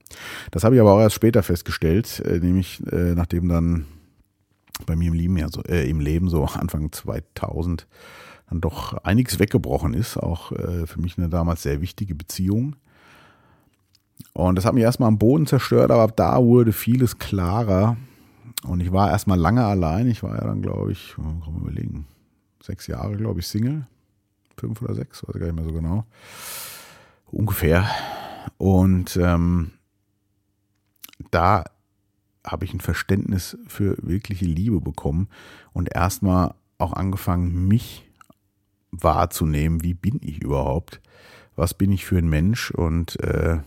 Das 0.52 0.62
habe 0.62 0.76
ich 0.76 0.80
aber 0.80 0.92
auch 0.92 1.00
erst 1.00 1.16
später 1.16 1.42
festgestellt, 1.42 2.21
äh, 2.25 2.38
nämlich 2.38 2.80
äh, 2.92 3.16
nachdem 3.16 3.49
dann 3.49 3.87
bei 4.87 4.94
mir 4.94 5.09
im 5.09 5.14
Leben, 5.14 5.37
ja 5.37 5.49
so, 5.49 5.62
äh, 5.64 5.90
im 5.90 5.99
Leben 5.99 6.28
so 6.28 6.44
Anfang 6.54 6.92
2000 6.92 7.88
dann 8.49 8.61
doch 8.61 8.92
einiges 8.99 9.40
weggebrochen 9.40 9.94
ist. 9.94 10.18
Auch 10.18 10.49
für 10.49 11.00
mich 11.00 11.16
eine 11.16 11.30
damals 11.30 11.62
sehr 11.62 11.80
wichtige 11.80 12.14
Beziehung. 12.14 12.76
Und 14.35 14.56
das 14.56 14.66
hat 14.66 14.75
mich 14.75 14.83
erstmal 14.83 15.09
am 15.09 15.18
Boden 15.18 15.47
zerstört, 15.47 15.90
aber 15.90 16.02
ab 16.02 16.12
da 16.14 16.42
wurde 16.42 16.73
vieles 16.73 17.18
klarer. 17.18 17.97
Und 18.64 18.80
ich 18.80 18.92
war 18.92 19.11
erstmal 19.11 19.38
lange 19.38 19.64
allein. 19.64 20.09
Ich 20.09 20.23
war 20.23 20.35
ja 20.35 20.44
dann, 20.44 20.62
glaube 20.62 20.92
ich, 20.92 21.14
kann 21.16 21.42
man 21.47 21.61
überlegen, 21.62 22.06
sechs 22.62 22.87
Jahre, 22.87 23.16
glaube 23.16 23.40
ich, 23.40 23.47
Single. 23.47 23.87
Fünf 24.56 24.80
oder 24.83 24.94
sechs, 24.94 25.23
weiß 25.23 25.35
ich 25.35 25.40
gar 25.40 25.47
nicht 25.47 25.56
mehr 25.56 25.64
so 25.64 25.73
genau. 25.73 26.04
Ungefähr. 27.26 27.88
Und 28.56 29.16
ähm, 29.16 29.73
da 31.30 31.64
habe 32.47 32.64
ich 32.64 32.75
ein 32.75 32.80
Verständnis 32.80 33.59
für 33.66 33.97
wirkliche 34.00 34.44
Liebe 34.44 34.80
bekommen 34.80 35.28
und 35.73 35.94
erstmal 35.94 36.54
auch 36.78 36.92
angefangen, 36.92 37.66
mich 37.66 38.09
wahrzunehmen, 38.90 39.83
wie 39.83 39.94
bin 39.94 40.21
ich 40.23 40.42
überhaupt, 40.42 41.00
was 41.56 41.75
bin 41.75 41.90
ich 41.90 42.04
für 42.04 42.18
ein 42.18 42.28
Mensch 42.28 42.71
und 42.71 43.18
äh, 43.21 43.59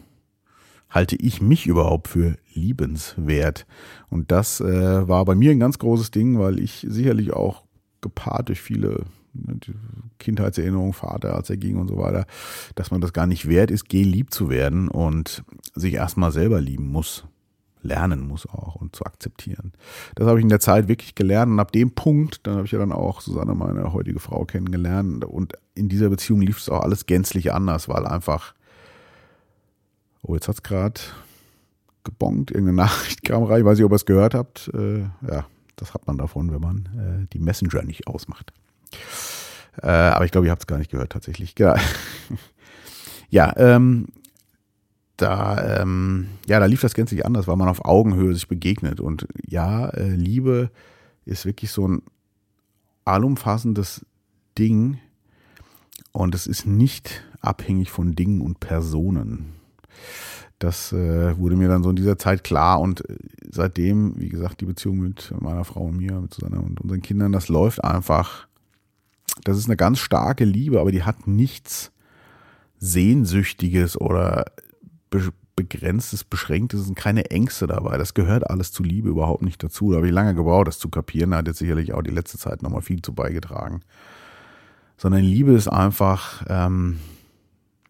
halte 0.90 1.16
ich 1.16 1.42
mich 1.42 1.68
überhaupt 1.68 2.08
für 2.08 2.38
liebenswert. 2.54 3.66
Und 4.10 4.32
das 4.32 4.62
äh, 4.62 5.08
war 5.08 5.26
bei 5.26 5.36
mir 5.36 5.52
ein 5.52 5.60
ganz 5.60 5.80
großes 5.80 6.12
Ding, 6.12 6.40
weil 6.40 6.60
ich 6.60 6.86
sicherlich 6.90 7.34
auch 7.34 7.64
gepaart 8.02 8.50
durch 8.50 8.62
viele 8.62 9.06
ne, 9.34 9.60
Kindheitserinnerungen, 10.20 10.94
Vater, 10.94 11.36
als 11.36 11.50
er 11.50 11.58
ging 11.58 11.78
und 11.78 11.88
so 11.88 11.98
weiter, 11.98 12.26
dass 12.76 12.92
man 12.92 13.02
das 13.02 13.14
gar 13.14 13.28
nicht 13.28 13.48
wert 13.48 13.72
ist, 13.72 13.90
geliebt 13.90 14.34
zu 14.34 14.50
werden 14.50 14.88
und 14.88 15.44
sich 15.76 15.94
erstmal 15.96 16.32
selber 16.32 16.62
lieben 16.62 16.88
muss 16.88 17.26
lernen 17.82 18.28
muss 18.28 18.48
auch 18.48 18.76
und 18.76 18.96
zu 18.96 19.06
akzeptieren. 19.06 19.74
Das 20.16 20.28
habe 20.28 20.40
ich 20.40 20.44
in 20.44 20.50
der 20.50 20.60
Zeit 20.60 20.88
wirklich 20.88 21.16
gelernt 21.16 21.52
und 21.52 21.60
ab 21.60 21.72
dem 21.72 21.92
Punkt, 21.92 22.46
dann 22.46 22.56
habe 22.56 22.66
ich 22.66 22.72
ja 22.72 22.80
dann 22.80 22.92
auch 22.92 23.22
Susanne, 23.22 23.56
meine 23.56 23.94
heutige 23.94 24.20
Frau, 24.20 24.46
kennengelernt 24.46 25.26
und 25.26 25.54
in 25.74 25.90
dieser 25.90 26.10
Beziehung 26.10 26.42
lief 26.42 26.60
es 26.60 26.70
auch 26.70 26.82
alles 26.82 27.06
gänzlich 27.06 27.54
anders, 27.54 27.88
weil 27.88 28.06
einfach, 28.06 28.54
oh, 30.22 30.36
jetzt 30.36 30.48
hat 30.48 30.56
es 30.56 30.64
gerade 30.64 31.00
gebongt, 32.04 32.52
irgendeine 32.52 32.78
Nachricht 32.78 33.24
kam 33.24 33.44
rein, 33.44 33.60
ich 33.60 33.66
weiß 33.66 33.78
nicht, 33.78 33.86
ob 33.86 33.92
ihr 33.92 33.96
es 33.96 34.06
gehört 34.06 34.34
habt. 34.34 34.72
Äh, 34.74 35.02
ja, 35.30 35.46
das 35.76 35.94
hat 35.94 36.08
man 36.08 36.18
davon, 36.18 36.52
wenn 36.52 36.62
man 36.62 37.26
äh, 37.26 37.28
die 37.34 37.40
Messenger 37.40 37.84
nicht 37.84 38.08
ausmacht. 38.08 38.54
Äh, 39.82 39.88
aber 39.88 40.26
ich 40.26 40.32
glaube, 40.32 40.48
ihr 40.48 40.52
habt 40.52 40.64
es 40.64 40.68
gar 40.68 40.78
nicht 40.78 40.92
gehört 40.92 41.12
tatsächlich. 41.12 41.54
Ja, 41.60 41.76
ja 43.30 43.54
ähm, 43.58 44.08
da, 45.18 45.82
ähm, 45.82 46.28
ja, 46.48 46.60
da 46.60 46.66
lief 46.66 46.82
das 46.82 46.94
gänzlich 46.94 47.26
anders, 47.26 47.48
weil 47.48 47.58
man 47.58 47.68
auf 47.68 47.86
Augenhöhe 47.86 48.34
sich 48.34 48.48
begegnet. 48.48 49.00
Und 49.00 49.28
ja, 49.48 49.90
äh, 49.90 50.10
Liebe 50.10 50.72
ist 51.26 51.46
wirklich 51.46 51.72
so 51.72 51.88
ein 51.88 52.02
allumfassendes 53.06 54.06
Ding 54.58 55.00
und 56.12 56.36
es 56.36 56.48
ist 56.48 56.66
nicht 56.66 57.24
abhängig 57.42 57.92
von 57.92 58.16
Dingen 58.16 58.42
und 58.42 58.60
Personen. 58.60 59.57
Das 60.60 60.92
äh, 60.92 61.38
wurde 61.38 61.56
mir 61.56 61.68
dann 61.68 61.84
so 61.84 61.92
in 61.92 61.96
dieser 61.96 62.18
Zeit 62.18 62.44
klar 62.44 62.80
und 62.80 63.08
äh, 63.08 63.16
seitdem, 63.52 64.20
wie 64.20 64.30
gesagt, 64.30 64.62
die 64.62 64.66
Beziehung 64.66 64.98
mit 64.98 65.32
meiner 65.40 65.64
Frau 65.66 65.82
und 65.82 65.98
mir, 65.98 66.20
mit 66.20 66.34
Susanne 66.34 66.60
und 66.60 66.82
unseren 66.82 67.02
Kindern, 67.02 67.32
das 67.32 67.48
läuft 67.48 67.84
einfach. 67.84 68.48
Das 69.44 69.58
ist 69.58 69.68
eine 69.68 69.78
ganz 69.78 70.00
starke 70.00 70.46
Liebe, 70.46 70.80
aber 70.80 70.92
die 70.92 71.04
hat 71.04 71.28
nichts 71.28 71.92
Sehnsüchtiges 72.80 74.00
oder 74.00 74.46
be 75.10 75.32
begrenztes, 75.56 76.24
beschränktes, 76.24 76.86
sind 76.86 76.96
keine 76.96 77.32
Ängste 77.32 77.66
dabei. 77.66 77.98
Das 77.98 78.14
gehört 78.14 78.48
alles 78.48 78.72
zu 78.72 78.84
Liebe 78.84 79.10
überhaupt 79.10 79.42
nicht 79.42 79.64
dazu. 79.64 79.90
Da 79.90 79.98
habe 79.98 80.08
ich 80.08 80.14
lange 80.14 80.36
gebraucht, 80.36 80.68
das 80.68 80.78
zu 80.78 80.88
kapieren. 80.88 81.32
Da 81.32 81.38
hat 81.38 81.48
jetzt 81.48 81.58
sicherlich 81.58 81.94
auch 81.94 82.04
die 82.04 82.12
letzte 82.12 82.38
Zeit 82.38 82.62
nochmal 82.62 82.84
viel 82.84 83.02
zu 83.02 83.12
beigetragen. 83.12 83.82
Sondern 84.98 85.24
Liebe 85.24 85.54
ist 85.54 85.68
einfach, 85.68 86.46
ähm, 86.48 87.00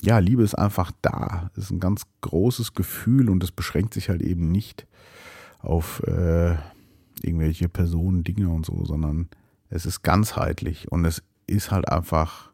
ja, 0.02 0.20
Liebe 0.20 0.44
ist 0.44 0.56
einfach 0.56 0.92
da. 1.02 1.50
Es 1.56 1.66
ist 1.66 1.72
ein 1.72 1.80
ganz 1.80 2.04
großes 2.22 2.74
Gefühl 2.74 3.30
und 3.30 3.44
es 3.44 3.52
beschränkt 3.52 3.94
sich 3.94 4.10
halt 4.10 4.22
eben 4.22 4.52
nicht 4.52 4.86
auf 5.60 6.04
äh, 6.04 6.56
irgendwelche 7.22 7.68
Personen, 7.68 8.24
Dinge 8.24 8.50
und 8.50 8.66
so, 8.66 8.86
sondern 8.86 9.30
es 9.70 9.86
ist 9.86 10.04
ganzheitlich 10.04 10.92
und 10.92 11.06
es 11.06 11.24
ist 11.48 11.72
halt 11.72 11.90
einfach 11.90 12.52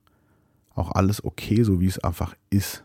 auch 0.74 0.92
alles 0.92 1.24
okay, 1.24 1.64
so 1.64 1.80
wie 1.80 1.88
es 1.88 2.00
einfach 2.00 2.36
ist. 2.50 2.84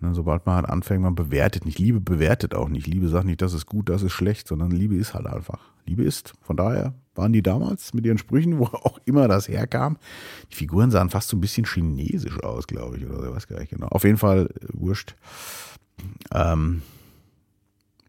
Ne, 0.00 0.14
sobald 0.14 0.44
man 0.44 0.56
halt 0.56 0.68
anfängt, 0.68 1.02
man 1.02 1.14
bewertet 1.14 1.64
nicht. 1.64 1.78
Liebe 1.78 2.00
bewertet 2.00 2.54
auch 2.54 2.68
nicht. 2.68 2.86
Liebe 2.86 3.08
sagt 3.08 3.24
nicht, 3.24 3.40
das 3.40 3.54
ist 3.54 3.66
gut, 3.66 3.88
das 3.88 4.02
ist 4.02 4.12
schlecht, 4.12 4.46
sondern 4.46 4.70
Liebe 4.70 4.96
ist 4.96 5.14
halt 5.14 5.26
einfach. 5.26 5.72
Liebe 5.86 6.02
ist. 6.02 6.34
Von 6.42 6.56
daher 6.56 6.92
waren 7.16 7.32
die 7.32 7.42
damals 7.42 7.94
mit 7.94 8.06
ihren 8.06 8.18
Sprüchen, 8.18 8.58
wo 8.58 8.64
auch 8.72 8.98
immer 9.04 9.28
das 9.28 9.48
herkam. 9.48 9.98
Die 10.50 10.56
Figuren 10.56 10.90
sahen 10.90 11.10
fast 11.10 11.28
so 11.28 11.36
ein 11.36 11.40
bisschen 11.40 11.66
chinesisch 11.66 12.42
aus, 12.42 12.66
glaube 12.66 12.98
ich, 12.98 13.06
oder 13.06 13.34
was 13.34 13.46
gar 13.46 13.60
nicht 13.60 13.70
genau. 13.70 13.88
Auf 13.88 14.04
jeden 14.04 14.18
Fall 14.18 14.48
äh, 14.60 14.66
wurscht. 14.72 15.14
Ähm, 16.32 16.82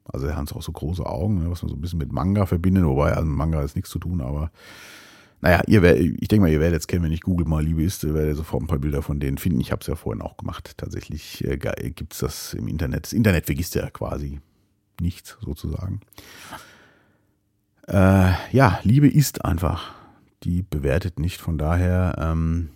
also 0.06 0.28
er 0.28 0.38
hat 0.38 0.54
auch 0.54 0.62
so 0.62 0.72
große 0.72 1.06
Augen, 1.06 1.40
ne, 1.40 1.52
was 1.52 1.62
man 1.62 1.70
so 1.70 1.76
ein 1.76 1.82
bisschen 1.82 2.00
mit 2.00 2.12
Manga 2.12 2.46
verbindet, 2.46 2.86
wobei 2.86 3.14
also 3.14 3.28
Manga 3.28 3.62
ist 3.62 3.76
nichts 3.76 3.90
zu 3.90 4.00
tun, 4.00 4.22
aber 4.22 4.52
naja, 5.42 5.62
ihr 5.68 5.82
werdet, 5.82 6.02
ich 6.20 6.28
denke 6.28 6.42
mal, 6.42 6.52
ihr 6.52 6.60
werdet 6.60 6.76
jetzt 6.76 6.88
kennen, 6.88 7.04
wenn 7.04 7.12
ich 7.12 7.22
Google 7.22 7.46
mal 7.46 7.64
Liebe 7.64 7.84
ist, 7.84 8.04
werdet 8.04 8.30
ihr 8.32 8.36
sofort 8.36 8.64
ein 8.64 8.68
paar 8.68 8.80
Bilder 8.80 9.04
von 9.04 9.20
denen 9.20 9.38
finden. 9.38 9.60
Ich 9.60 9.72
habe 9.72 9.82
es 9.82 9.88
ja 9.88 9.96
vorhin 9.96 10.22
auch 10.24 10.36
gemacht. 10.36 10.74
Tatsächlich 10.78 11.44
äh, 11.46 11.58
gibt 11.58 12.14
es 12.14 12.20
das 12.20 12.54
im 12.56 12.68
Internet. 12.68 13.06
Das 13.06 13.14
Internet 13.14 13.46
vergisst 13.46 13.76
ja 13.76 13.88
quasi 13.92 14.40
nichts 15.00 15.38
sozusagen. 15.42 16.02
Äh, 17.88 18.32
ja, 18.52 18.80
Liebe 18.84 19.08
ist 19.08 19.44
einfach. 19.44 19.94
Die 20.44 20.62
bewertet 20.62 21.20
nicht. 21.20 21.42
Von 21.42 21.58
daher 21.58 22.16
ähm, 22.20 22.70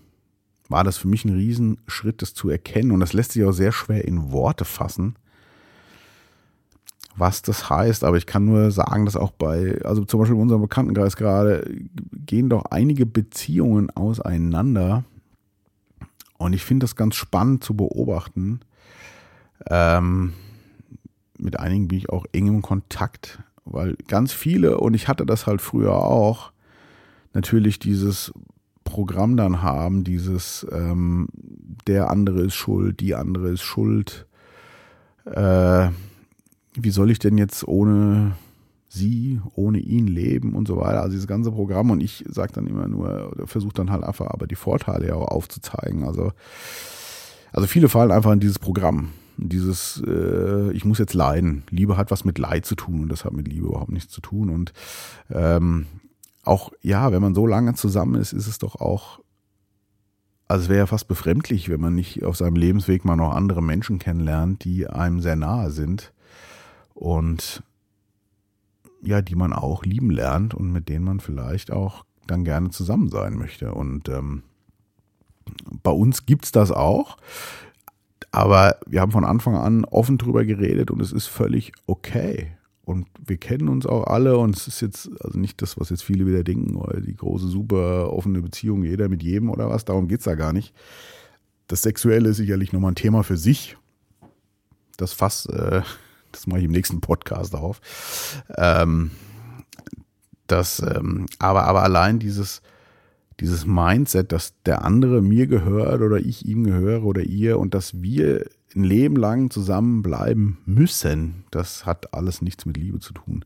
war 0.68 0.84
das 0.84 0.98
für 0.98 1.08
mich 1.08 1.26
ein 1.26 1.34
Riesenschritt, 1.34 2.22
das 2.22 2.34
zu 2.34 2.50
erkennen. 2.50 2.92
Und 2.92 3.00
das 3.00 3.14
lässt 3.14 3.34
sich 3.34 3.44
auch 3.44 3.52
sehr 3.52 3.72
schwer 3.72 4.06
in 4.06 4.32
Worte 4.32 4.66
fassen 4.66 5.16
was 7.16 7.42
das 7.42 7.70
heißt, 7.70 8.04
aber 8.04 8.18
ich 8.18 8.26
kann 8.26 8.46
nur 8.46 8.72
sagen, 8.72 9.06
dass 9.06 9.16
auch 9.16 9.32
bei, 9.32 9.80
also 9.84 10.06
zum 10.06 10.20
Beispiel 10.20 10.36
in 10.36 10.42
unserem 10.42 10.62
Bekanntenkreis 10.62 11.16
gerade, 11.16 11.70
gehen 12.26 12.50
doch 12.50 12.66
einige 12.66 13.06
Beziehungen 13.06 13.90
auseinander. 13.92 15.04
Und 16.38 16.54
ich 16.54 16.64
finde 16.64 16.86
das 16.86 16.96
ganz 16.96 17.16
spannend 17.16 17.64
zu 17.64 17.76
beobachten. 17.76 18.62
Ähm, 19.70 20.34
mit 21.38 21.60
einigen 21.60 21.88
bin 21.88 21.98
ich 21.98 22.10
auch 22.10 22.26
eng 22.32 22.48
im 22.48 22.62
Kontakt, 22.62 23.40
weil 23.66 23.96
ganz 24.08 24.34
viele, 24.34 24.78
und 24.80 24.94
ich 24.94 25.08
hatte 25.08 25.26
das 25.26 25.48
halt 25.48 25.62
früher 25.62 25.96
auch, 25.96 26.52
natürlich 27.34 27.80
dieses 27.80 28.34
Programm 28.84 29.38
dann 29.38 29.62
haben, 29.62 30.04
dieses 30.04 30.66
ähm, 30.72 31.28
der 31.88 32.10
andere 32.10 32.42
ist 32.42 32.56
schuld, 32.56 33.00
die 33.00 33.16
andere 33.16 33.50
ist 33.50 33.62
schuld. 33.62 34.28
Äh, 35.26 35.90
wie 36.74 36.90
soll 36.90 37.12
ich 37.12 37.20
denn 37.20 37.38
jetzt 37.38 37.68
ohne 37.68 38.36
sie, 38.90 39.40
ohne 39.56 39.80
ihn 39.80 40.08
leben 40.08 40.54
und 40.54 40.68
so 40.68 40.78
weiter. 40.78 41.02
Also 41.02 41.14
dieses 41.14 41.28
ganze 41.28 41.52
Programm 41.52 41.92
und 41.92 42.02
ich 42.02 42.26
sage 42.28 42.52
dann 42.54 42.68
immer 42.68 42.88
nur, 42.88 43.34
versuche 43.46 43.74
dann 43.74 43.90
halt 43.90 44.04
einfach 44.04 44.28
aber 44.28 44.48
die 44.48 44.56
Vorteile 44.56 45.08
ja 45.08 45.16
auch 45.16 45.30
aufzuzeigen. 45.30 46.04
Also, 46.04 46.34
also 47.54 47.68
viele 47.68 47.88
fallen 47.88 48.12
einfach 48.12 48.34
in 48.34 48.42
dieses 48.42 48.60
Programm. 48.60 49.12
Dieses, 49.44 50.02
äh, 50.06 50.72
ich 50.72 50.86
muss 50.86 51.00
jetzt 51.00 51.16
leiden. 51.16 51.64
Liebe 51.70 51.98
hat 51.98 52.12
was 52.12 52.26
mit 52.26 52.38
Leid 52.38 52.66
zu 52.66 52.76
tun 52.76 53.02
und 53.02 53.10
das 53.10 53.26
hat 53.26 53.34
mit 53.34 53.48
Liebe 53.48 53.68
überhaupt 53.68 53.92
nichts 53.92 54.14
zu 54.14 54.22
tun. 54.22 54.50
Und 54.50 54.72
ähm, 55.30 55.88
auch, 56.44 56.72
ja, 56.82 57.12
wenn 57.12 57.22
man 57.22 57.36
so 57.36 57.48
lange 57.48 57.74
zusammen 57.74 58.16
ist, 58.16 58.34
ist 58.34 58.48
es 58.48 58.60
doch 58.60 58.76
auch, 58.76 59.20
also 60.48 60.64
es 60.64 60.70
wäre 60.70 60.80
ja 60.80 60.86
fast 60.86 61.08
befremdlich, 61.08 61.70
wenn 61.70 61.82
man 61.82 61.96
nicht 61.96 62.24
auf 62.24 62.38
seinem 62.38 62.56
Lebensweg 62.56 63.04
mal 63.04 63.16
noch 63.16 63.34
andere 63.34 63.64
Menschen 63.64 64.00
kennenlernt, 64.00 64.64
die 64.64 64.88
einem 64.88 65.22
sehr 65.22 65.36
nahe 65.36 65.72
sind 65.72 66.14
und 66.94 67.64
ja, 69.02 69.22
die 69.22 69.36
man 69.36 69.54
auch 69.54 69.84
lieben 69.84 70.12
lernt 70.12 70.54
und 70.54 70.72
mit 70.72 70.88
denen 70.88 71.06
man 71.06 71.20
vielleicht 71.20 71.72
auch 71.72 72.06
dann 72.28 72.44
gerne 72.44 72.70
zusammen 72.70 73.10
sein 73.10 73.36
möchte. 73.36 73.74
Und 73.74 74.10
ähm, 74.10 74.44
bei 75.84 75.92
uns 75.92 76.26
gibt 76.26 76.46
es 76.46 76.52
das 76.52 76.72
auch, 76.72 77.18
aber 78.32 78.78
wir 78.88 79.02
haben 79.02 79.12
von 79.12 79.26
Anfang 79.26 79.56
an 79.56 79.86
offen 79.86 80.18
drüber 80.18 80.46
geredet 80.46 80.92
und 80.92 81.02
es 81.02 81.12
ist 81.12 81.28
völlig 81.28 81.74
okay. 81.88 82.52
Und 82.84 83.08
wir 83.26 83.38
kennen 83.38 83.70
uns 83.70 83.86
auch 83.86 84.08
alle 84.08 84.38
und 84.38 84.56
es 84.56 84.68
ist 84.68 84.82
jetzt 84.82 85.10
also 85.22 85.38
nicht 85.38 85.62
das, 85.62 85.80
was 85.80 85.90
jetzt 85.90 86.04
viele 86.04 86.26
wieder 86.26 86.44
denken, 86.44 86.76
oder 86.76 87.00
die 87.00 87.16
große, 87.16 87.48
super 87.48 88.12
offene 88.12 88.42
Beziehung, 88.42 88.84
jeder 88.84 89.08
mit 89.08 89.24
jedem 89.24 89.50
oder 89.50 89.70
was, 89.70 89.86
darum 89.86 90.08
geht 90.08 90.20
es 90.20 90.26
da 90.26 90.36
gar 90.36 90.52
nicht. 90.52 90.74
Das 91.68 91.84
Sexuelle 91.84 92.30
ist 92.30 92.38
sicherlich 92.38 92.74
nochmal 92.74 92.92
ein 92.92 92.96
Thema 92.96 93.24
für 93.24 93.38
sich. 93.38 93.78
Das 94.98 95.14
Fass 95.14 95.46
äh, 95.46 95.82
das 96.32 96.48
mache 96.48 96.60
ich 96.60 96.66
im 96.66 96.72
nächsten 96.72 97.02
Podcast 97.02 97.56
auf. 97.56 97.82
Ähm, 98.58 99.12
das, 100.48 100.80
ähm, 100.80 101.28
aber, 101.40 101.64
aber 101.64 101.84
allein 101.84 102.20
dieses, 102.20 102.62
dieses 103.42 103.66
Mindset, 103.66 104.32
dass 104.32 104.54
der 104.66 104.86
andere 104.86 105.22
mir 105.22 105.48
gehört 105.48 106.02
oder 106.02 106.18
ich 106.18 106.46
ihm 106.46 106.64
gehöre 106.64 107.04
oder 107.04 107.22
ihr 107.24 107.60
und 107.60 107.74
dass 107.74 108.02
wir 108.02 108.46
ein 108.76 108.84
Leben 108.84 109.18
lang 109.18 109.50
zusammenbleiben 109.50 110.60
müssen, 110.66 111.44
das 111.52 111.86
hat 111.86 112.14
alles 112.14 112.42
nichts 112.42 112.66
mit 112.66 112.78
Liebe 112.78 113.00
zu 113.00 113.14
tun. 113.14 113.44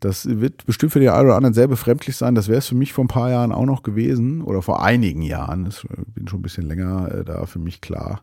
Das 0.00 0.26
wird 0.26 0.64
bestimmt 0.64 0.92
für 0.92 1.00
den 1.00 1.10
einen 1.10 1.26
oder 1.26 1.36
anderen 1.36 1.54
sehr 1.54 1.68
befremdlich 1.68 2.16
sein. 2.16 2.34
Das 2.34 2.48
wäre 2.48 2.58
es 2.58 2.68
für 2.68 2.74
mich 2.74 2.92
vor 2.92 3.04
ein 3.04 3.08
paar 3.08 3.30
Jahren 3.30 3.52
auch 3.52 3.66
noch 3.66 3.82
gewesen 3.82 4.42
oder 4.42 4.62
vor 4.62 4.82
einigen 4.82 5.22
Jahren. 5.22 5.66
Ich 5.66 5.84
bin 6.14 6.28
schon 6.28 6.40
ein 6.40 6.42
bisschen 6.42 6.66
länger 6.66 7.10
äh, 7.12 7.24
da 7.24 7.44
für 7.46 7.58
mich 7.58 7.80
klar. 7.80 8.22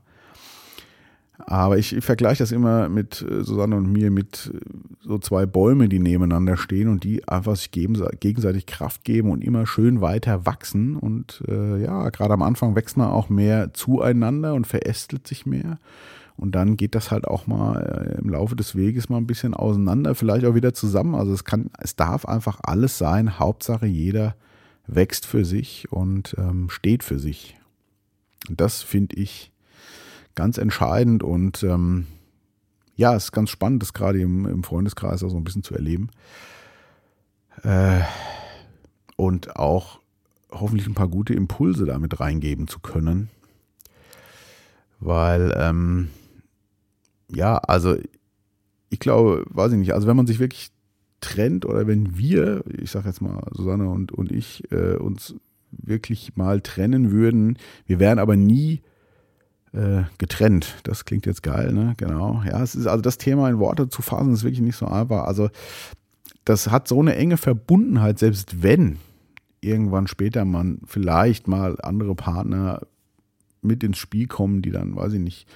Aber 1.46 1.78
ich, 1.78 1.96
ich 1.96 2.06
vergleiche 2.06 2.44
das 2.44 2.52
immer 2.52 2.90
mit 2.90 3.22
äh, 3.22 3.44
Susanne 3.44 3.76
und 3.76 3.92
mir 3.92 4.12
mit 4.12 4.52
äh, 4.54 4.60
so 5.02 5.18
zwei 5.18 5.46
Bäume, 5.46 5.90
die 5.90 6.00
nebeneinander 6.00 6.58
stehen 6.58 6.88
und 6.88 7.04
die 7.04 7.28
einfach 7.28 7.56
sich 7.56 7.72
geben, 7.72 8.02
gegenseitig 8.20 8.66
Kraft 8.66 9.04
geben 9.04 9.30
und 9.32 9.44
immer 9.44 9.66
schön 9.66 10.02
weiter 10.02 10.46
wachsen. 10.46 10.96
Und 10.96 11.44
äh, 11.48 11.82
ja, 11.82 12.10
gerade 12.10 12.34
am 12.34 12.42
Anfang 12.42 12.76
wächst 12.76 12.98
man 12.98 13.10
auch 13.10 13.30
mehr 13.30 13.74
zueinander 13.74 14.54
und 14.54 14.68
verästelt 14.68 15.28
sich 15.28 15.46
mehr. 15.46 15.80
Und 16.36 16.56
dann 16.56 16.78
geht 16.78 16.96
das 16.96 17.12
halt 17.12 17.28
auch 17.28 17.46
mal 17.46 18.16
äh, 18.18 18.20
im 18.20 18.30
Laufe 18.30 18.56
des 18.56 18.76
Weges 18.76 19.10
mal 19.10 19.18
ein 19.18 19.28
bisschen 19.28 19.54
auseinander, 19.54 20.16
vielleicht 20.16 20.46
auch 20.46 20.56
wieder 20.56 20.74
zusammen. 20.74 21.16
Also 21.16 21.34
es 21.34 21.44
kann, 21.44 21.70
es 21.80 21.96
darf 21.96 22.26
einfach 22.26 22.60
alles 22.64 22.98
sein. 22.98 23.38
Hauptsache 23.38 23.86
jeder 23.86 24.36
wächst 24.88 25.26
für 25.26 25.46
sich 25.46 25.92
und 25.92 26.36
ähm, 26.38 26.70
steht 26.70 27.04
für 27.04 27.20
sich. 27.20 27.58
Und 28.50 28.60
das 28.60 28.82
finde 28.82 29.16
ich 29.16 29.53
ganz 30.36 30.58
entscheidend 30.58 31.24
und 31.24 31.64
ähm, 31.64 32.08
ja, 32.96 33.16
es 33.16 33.26
ist 33.26 33.32
ganz 33.32 33.50
spannend, 33.50 33.82
das 33.82 33.94
gerade 33.94 34.22
im, 34.22 34.46
im 34.46 34.64
Freundeskreis 34.64 35.24
auch 35.24 35.30
so 35.30 35.38
ein 35.38 35.44
bisschen 35.44 35.64
zu 35.64 35.74
erleben. 35.74 36.10
Äh, 37.64 38.02
und 39.16 39.56
auch 39.56 40.00
hoffentlich 40.52 40.88
ein 40.88 40.94
paar 40.94 41.08
gute 41.08 41.34
Impulse 41.34 41.86
damit 41.86 42.20
reingeben 42.20 42.68
zu 42.68 42.80
können. 42.80 43.30
Weil, 45.00 45.54
ähm, 45.58 46.10
ja, 47.30 47.58
also 47.58 47.98
ich 48.90 49.00
glaube, 49.00 49.44
weiß 49.50 49.72
ich 49.72 49.80
nicht, 49.80 49.94
also 49.94 50.08
wenn 50.08 50.16
man 50.16 50.28
sich 50.28 50.40
wirklich 50.40 50.72
trennt 51.20 51.66
oder 51.66 51.88
wenn 51.88 52.18
wir, 52.18 52.64
ich 52.68 52.92
sage 52.92 53.08
jetzt 53.08 53.22
mal 53.22 53.42
Susanne 53.54 53.90
und, 53.90 54.12
und 54.12 54.32
ich, 54.32 54.72
äh, 54.72 54.96
uns 54.96 55.36
wirklich 55.72 56.36
mal 56.36 56.62
trennen 56.62 57.12
würden, 57.12 57.58
wir 57.88 58.00
wären 58.00 58.20
aber 58.20 58.36
nie 58.36 58.84
äh, 59.74 60.04
getrennt. 60.18 60.76
Das 60.84 61.06
klingt 61.06 61.26
jetzt 61.26 61.44
geil, 61.44 61.74
ne? 61.74 61.94
Genau. 61.98 62.42
Ja, 62.46 62.62
es 62.62 62.76
ist 62.76 62.88
also 62.88 63.02
das 63.02 63.18
Thema 63.18 63.50
in 63.50 63.60
Worte 63.60 63.90
zu 63.90 64.02
fassen, 64.02 64.34
ist 64.34 64.44
wirklich 64.44 64.62
nicht 64.62 64.78
so 64.78 64.88
einfach. 64.88 65.24
Also 65.26 65.50
das 66.46 66.70
hat 66.70 66.88
so 66.88 67.00
eine 67.00 67.16
enge 67.16 67.38
Verbundenheit, 67.38 68.20
selbst 68.20 68.62
wenn 68.64 68.98
irgendwann 69.62 70.08
später 70.08 70.46
man 70.46 70.80
vielleicht 70.86 71.48
mal 71.48 71.78
andere 71.82 72.16
Partner 72.16 72.82
mit 73.62 73.84
ins 73.84 73.98
Spiel 73.98 74.28
kommen, 74.28 74.62
die 74.62 74.72
dann, 74.72 74.96
weiß 74.96 75.14
ich 75.14 75.22
nicht, 75.22 75.48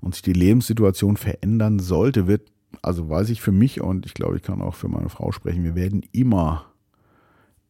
und 0.00 0.14
sich 0.14 0.22
die 0.22 0.34
Lebenssituation 0.34 1.16
verändern 1.16 1.78
sollte, 1.78 2.26
wird, 2.26 2.52
also 2.82 3.08
weiß 3.08 3.30
ich 3.30 3.40
für 3.40 3.52
mich 3.52 3.80
und 3.80 4.04
ich 4.04 4.14
glaube, 4.14 4.36
ich 4.36 4.42
kann 4.42 4.60
auch 4.60 4.74
für 4.74 4.88
meine 4.88 5.08
Frau 5.08 5.32
sprechen, 5.32 5.64
wir 5.64 5.74
werden 5.74 6.02
immer, 6.12 6.66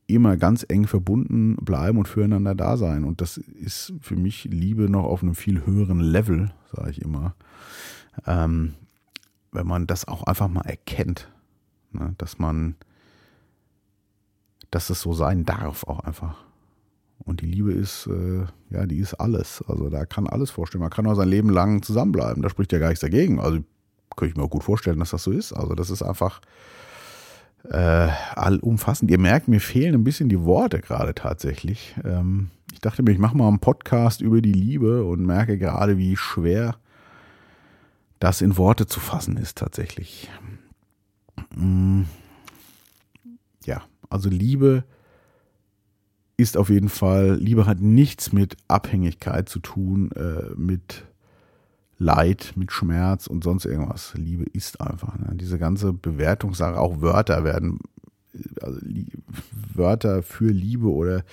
immer 0.06 0.36
ganz 0.36 0.64
eng 0.68 0.86
verbunden 0.86 1.56
bleiben 1.56 1.98
und 1.98 2.08
füreinander 2.08 2.54
da 2.54 2.76
sein. 2.76 3.04
Und 3.04 3.20
das 3.20 3.36
ist 3.36 3.94
für 4.00 4.16
mich 4.16 4.44
Liebe 4.44 4.88
noch 4.88 5.04
auf 5.04 5.22
einem 5.22 5.34
viel 5.34 5.64
höheren 5.64 6.00
Level, 6.00 6.52
sage 6.72 6.90
ich 6.90 7.02
immer. 7.02 7.34
Ähm, 8.26 8.74
wenn 9.52 9.66
man 9.66 9.86
das 9.86 10.06
auch 10.06 10.24
einfach 10.24 10.48
mal 10.48 10.66
erkennt, 10.66 11.30
ne, 11.92 12.14
dass 12.18 12.38
man, 12.38 12.74
dass 14.70 14.90
es 14.90 15.00
so 15.00 15.14
sein 15.14 15.44
darf, 15.44 15.84
auch 15.84 16.00
einfach. 16.00 16.44
Und 17.18 17.40
die 17.40 17.46
Liebe 17.46 17.72
ist, 17.72 18.06
äh, 18.06 18.44
ja, 18.70 18.86
die 18.86 18.98
ist 18.98 19.14
alles. 19.14 19.64
Also 19.66 19.88
da 19.88 20.04
kann 20.04 20.26
alles 20.26 20.50
vorstellen. 20.50 20.82
Man 20.82 20.90
kann 20.90 21.06
auch 21.06 21.14
sein 21.14 21.28
Leben 21.28 21.48
lang 21.48 21.82
zusammenbleiben. 21.82 22.42
Da 22.42 22.50
spricht 22.50 22.72
ja 22.72 22.78
gar 22.78 22.88
nichts 22.88 23.00
dagegen. 23.00 23.40
Also 23.40 23.60
könnte 24.16 24.32
ich 24.32 24.36
mir 24.36 24.42
auch 24.42 24.50
gut 24.50 24.64
vorstellen, 24.64 24.98
dass 24.98 25.10
das 25.10 25.22
so 25.22 25.30
ist. 25.30 25.52
Also 25.52 25.74
das 25.74 25.90
ist 25.90 26.02
einfach 26.02 26.40
äh, 27.70 28.08
allumfassend. 28.34 29.10
Ihr 29.10 29.18
merkt, 29.18 29.48
mir 29.48 29.60
fehlen 29.60 29.94
ein 29.94 30.04
bisschen 30.04 30.28
die 30.28 30.42
Worte 30.42 30.80
gerade 30.80 31.14
tatsächlich. 31.14 31.94
Ähm, 32.04 32.50
ich 32.72 32.80
dachte 32.80 33.02
mir, 33.02 33.12
ich 33.12 33.18
mache 33.18 33.36
mal 33.36 33.48
einen 33.48 33.60
Podcast 33.60 34.20
über 34.20 34.40
die 34.40 34.52
Liebe 34.52 35.04
und 35.04 35.24
merke 35.24 35.58
gerade, 35.58 35.96
wie 35.96 36.16
schwer 36.16 36.76
das 38.18 38.40
in 38.40 38.56
Worte 38.56 38.86
zu 38.86 39.00
fassen 39.00 39.36
ist 39.36 39.58
tatsächlich. 39.58 40.30
Mm. 41.54 42.02
Ja, 43.64 43.82
also 44.10 44.28
Liebe 44.28 44.84
ist 46.36 46.56
auf 46.56 46.68
jeden 46.68 46.88
Fall, 46.88 47.36
Liebe 47.36 47.66
hat 47.66 47.80
nichts 47.80 48.32
mit 48.32 48.56
Abhängigkeit 48.68 49.48
zu 49.48 49.60
tun, 49.60 50.10
äh, 50.12 50.54
mit 50.56 51.04
Leid, 51.98 52.52
mit 52.56 52.72
Schmerz 52.72 53.26
und 53.26 53.44
sonst 53.44 53.64
irgendwas. 53.64 54.14
Liebe 54.14 54.44
ist 54.44 54.80
einfach. 54.80 55.16
Ne? 55.18 55.32
Diese 55.34 55.58
ganze 55.58 55.92
Bewertungssache, 55.92 56.78
auch 56.78 57.00
Wörter 57.00 57.44
werden, 57.44 57.78
also 58.60 58.80
Wörter 59.72 60.22
für 60.22 60.50
Liebe 60.50 60.90
oder 60.90 61.24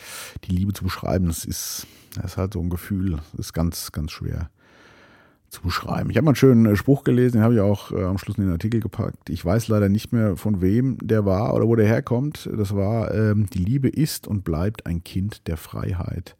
die 0.43 0.51
Liebe 0.51 0.73
zu 0.73 0.83
beschreiben, 0.83 1.27
das 1.27 1.45
ist, 1.45 1.87
das 2.15 2.33
ist 2.33 2.37
halt 2.37 2.53
so 2.53 2.61
ein 2.61 2.69
Gefühl, 2.69 3.19
das 3.31 3.47
ist 3.47 3.53
ganz, 3.53 3.91
ganz 3.91 4.11
schwer 4.11 4.49
zu 5.51 5.61
beschreiben. 5.61 6.09
Ich 6.09 6.15
habe 6.15 6.23
mal 6.23 6.31
einen 6.31 6.37
schönen 6.37 6.65
äh, 6.65 6.75
Spruch 6.77 7.03
gelesen, 7.03 7.37
den 7.37 7.43
habe 7.43 7.55
ich 7.55 7.59
auch 7.59 7.91
äh, 7.91 8.03
am 8.03 8.17
Schluss 8.17 8.37
in 8.37 8.45
den 8.45 8.53
Artikel 8.53 8.79
gepackt. 8.79 9.29
Ich 9.29 9.43
weiß 9.43 9.67
leider 9.67 9.89
nicht 9.89 10.13
mehr, 10.13 10.37
von 10.37 10.61
wem 10.61 10.97
der 11.01 11.25
war 11.25 11.53
oder 11.53 11.67
wo 11.67 11.75
der 11.75 11.87
herkommt. 11.87 12.49
Das 12.57 12.73
war, 12.73 13.13
ähm, 13.13 13.47
die 13.47 13.59
Liebe 13.59 13.89
ist 13.89 14.27
und 14.27 14.45
bleibt 14.45 14.85
ein 14.85 15.03
Kind 15.03 15.47
der 15.47 15.57
Freiheit. 15.57 16.37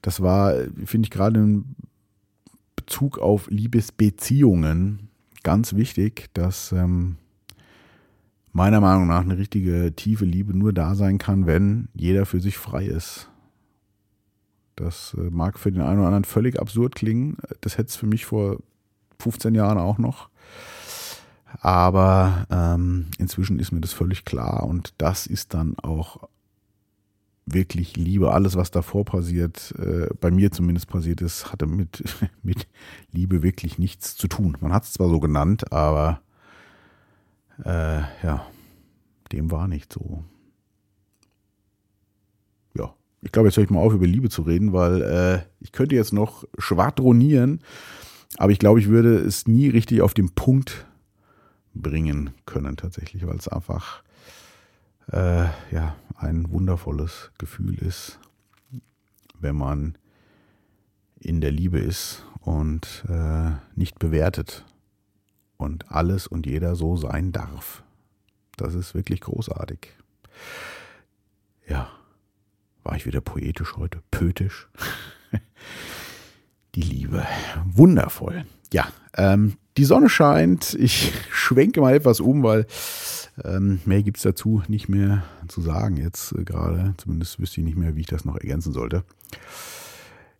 Das 0.00 0.22
war, 0.22 0.54
finde 0.86 1.06
ich 1.06 1.10
gerade 1.10 1.38
in 1.38 1.76
Bezug 2.88 3.18
auf 3.18 3.50
Liebesbeziehungen 3.50 5.10
ganz 5.42 5.74
wichtig, 5.74 6.30
dass 6.32 6.72
ähm, 6.72 7.16
meiner 8.52 8.80
Meinung 8.80 9.06
nach 9.06 9.20
eine 9.20 9.36
richtige 9.36 9.94
tiefe 9.94 10.24
Liebe 10.24 10.56
nur 10.56 10.72
da 10.72 10.94
sein 10.94 11.18
kann, 11.18 11.44
wenn 11.44 11.88
jeder 11.92 12.24
für 12.24 12.40
sich 12.40 12.56
frei 12.56 12.86
ist. 12.86 13.28
Das 14.74 15.14
äh, 15.18 15.28
mag 15.28 15.58
für 15.58 15.70
den 15.70 15.82
einen 15.82 15.98
oder 15.98 16.06
anderen 16.06 16.24
völlig 16.24 16.58
absurd 16.58 16.94
klingen. 16.94 17.36
Das 17.60 17.76
hätte 17.76 17.90
es 17.90 17.96
für 17.96 18.06
mich 18.06 18.24
vor 18.24 18.56
15 19.20 19.54
Jahren 19.54 19.76
auch 19.76 19.98
noch. 19.98 20.30
Aber 21.60 22.46
ähm, 22.50 23.08
inzwischen 23.18 23.58
ist 23.58 23.70
mir 23.70 23.82
das 23.82 23.92
völlig 23.92 24.24
klar 24.24 24.64
und 24.64 24.94
das 24.96 25.26
ist 25.26 25.52
dann 25.52 25.78
auch 25.78 26.26
wirklich 27.52 27.96
Liebe. 27.96 28.32
Alles, 28.32 28.56
was 28.56 28.70
davor 28.70 29.04
passiert, 29.04 29.74
äh, 29.78 30.08
bei 30.20 30.30
mir 30.30 30.50
zumindest 30.50 30.88
passiert 30.88 31.20
ist, 31.20 31.52
hatte 31.52 31.66
mit, 31.66 32.02
mit 32.42 32.66
Liebe 33.12 33.42
wirklich 33.42 33.78
nichts 33.78 34.16
zu 34.16 34.28
tun. 34.28 34.56
Man 34.60 34.72
hat 34.72 34.84
es 34.84 34.92
zwar 34.92 35.08
so 35.08 35.20
genannt, 35.20 35.72
aber 35.72 36.20
äh, 37.64 38.00
ja, 38.22 38.46
dem 39.32 39.50
war 39.50 39.68
nicht 39.68 39.92
so 39.92 40.24
ich 43.22 43.32
glaube, 43.32 43.48
jetzt 43.48 43.56
höre 43.56 43.64
ich 43.64 43.70
mal 43.70 43.80
auf, 43.80 43.92
über 43.92 44.06
Liebe 44.06 44.28
zu 44.28 44.42
reden, 44.42 44.72
weil 44.72 45.02
äh, 45.02 45.42
ich 45.60 45.72
könnte 45.72 45.94
jetzt 45.94 46.12
noch 46.12 46.44
schwadronieren, 46.56 47.60
aber 48.36 48.52
ich 48.52 48.58
glaube, 48.58 48.80
ich 48.80 48.88
würde 48.88 49.16
es 49.16 49.46
nie 49.46 49.68
richtig 49.68 50.02
auf 50.02 50.14
den 50.14 50.30
Punkt 50.30 50.86
bringen 51.74 52.30
können 52.46 52.76
tatsächlich, 52.76 53.26
weil 53.26 53.36
es 53.36 53.48
einfach 53.48 54.02
äh, 55.12 55.44
ja 55.72 55.96
ein 56.16 56.50
wundervolles 56.50 57.30
Gefühl 57.38 57.74
ist, 57.78 58.18
wenn 59.38 59.56
man 59.56 59.96
in 61.20 61.40
der 61.40 61.52
Liebe 61.52 61.78
ist 61.78 62.24
und 62.40 63.04
äh, 63.08 63.50
nicht 63.74 63.98
bewertet 63.98 64.64
und 65.56 65.90
alles 65.90 66.26
und 66.26 66.46
jeder 66.46 66.74
so 66.74 66.96
sein 66.96 67.32
darf. 67.32 67.82
Das 68.56 68.74
ist 68.74 68.94
wirklich 68.94 69.20
großartig. 69.20 69.92
Ja. 71.68 71.90
War 72.82 72.96
ich 72.96 73.06
wieder 73.06 73.20
poetisch 73.20 73.76
heute? 73.76 74.00
Pötisch? 74.10 74.68
die 76.74 76.80
Liebe. 76.80 77.26
Wundervoll. 77.66 78.46
Ja, 78.72 78.88
ähm, 79.14 79.56
die 79.76 79.84
Sonne 79.84 80.08
scheint. 80.08 80.74
Ich 80.74 81.12
schwenke 81.30 81.80
mal 81.80 81.94
etwas 81.94 82.20
um, 82.20 82.42
weil 82.42 82.66
ähm, 83.44 83.80
mehr 83.84 84.02
gibt 84.02 84.18
es 84.18 84.22
dazu 84.22 84.62
nicht 84.68 84.88
mehr 84.88 85.24
zu 85.48 85.60
sagen 85.60 85.96
jetzt 85.96 86.32
äh, 86.32 86.44
gerade. 86.44 86.94
Zumindest 86.96 87.40
wüsste 87.40 87.60
ich 87.60 87.66
nicht 87.66 87.78
mehr, 87.78 87.96
wie 87.96 88.00
ich 88.00 88.06
das 88.06 88.24
noch 88.24 88.36
ergänzen 88.36 88.72
sollte. 88.72 89.04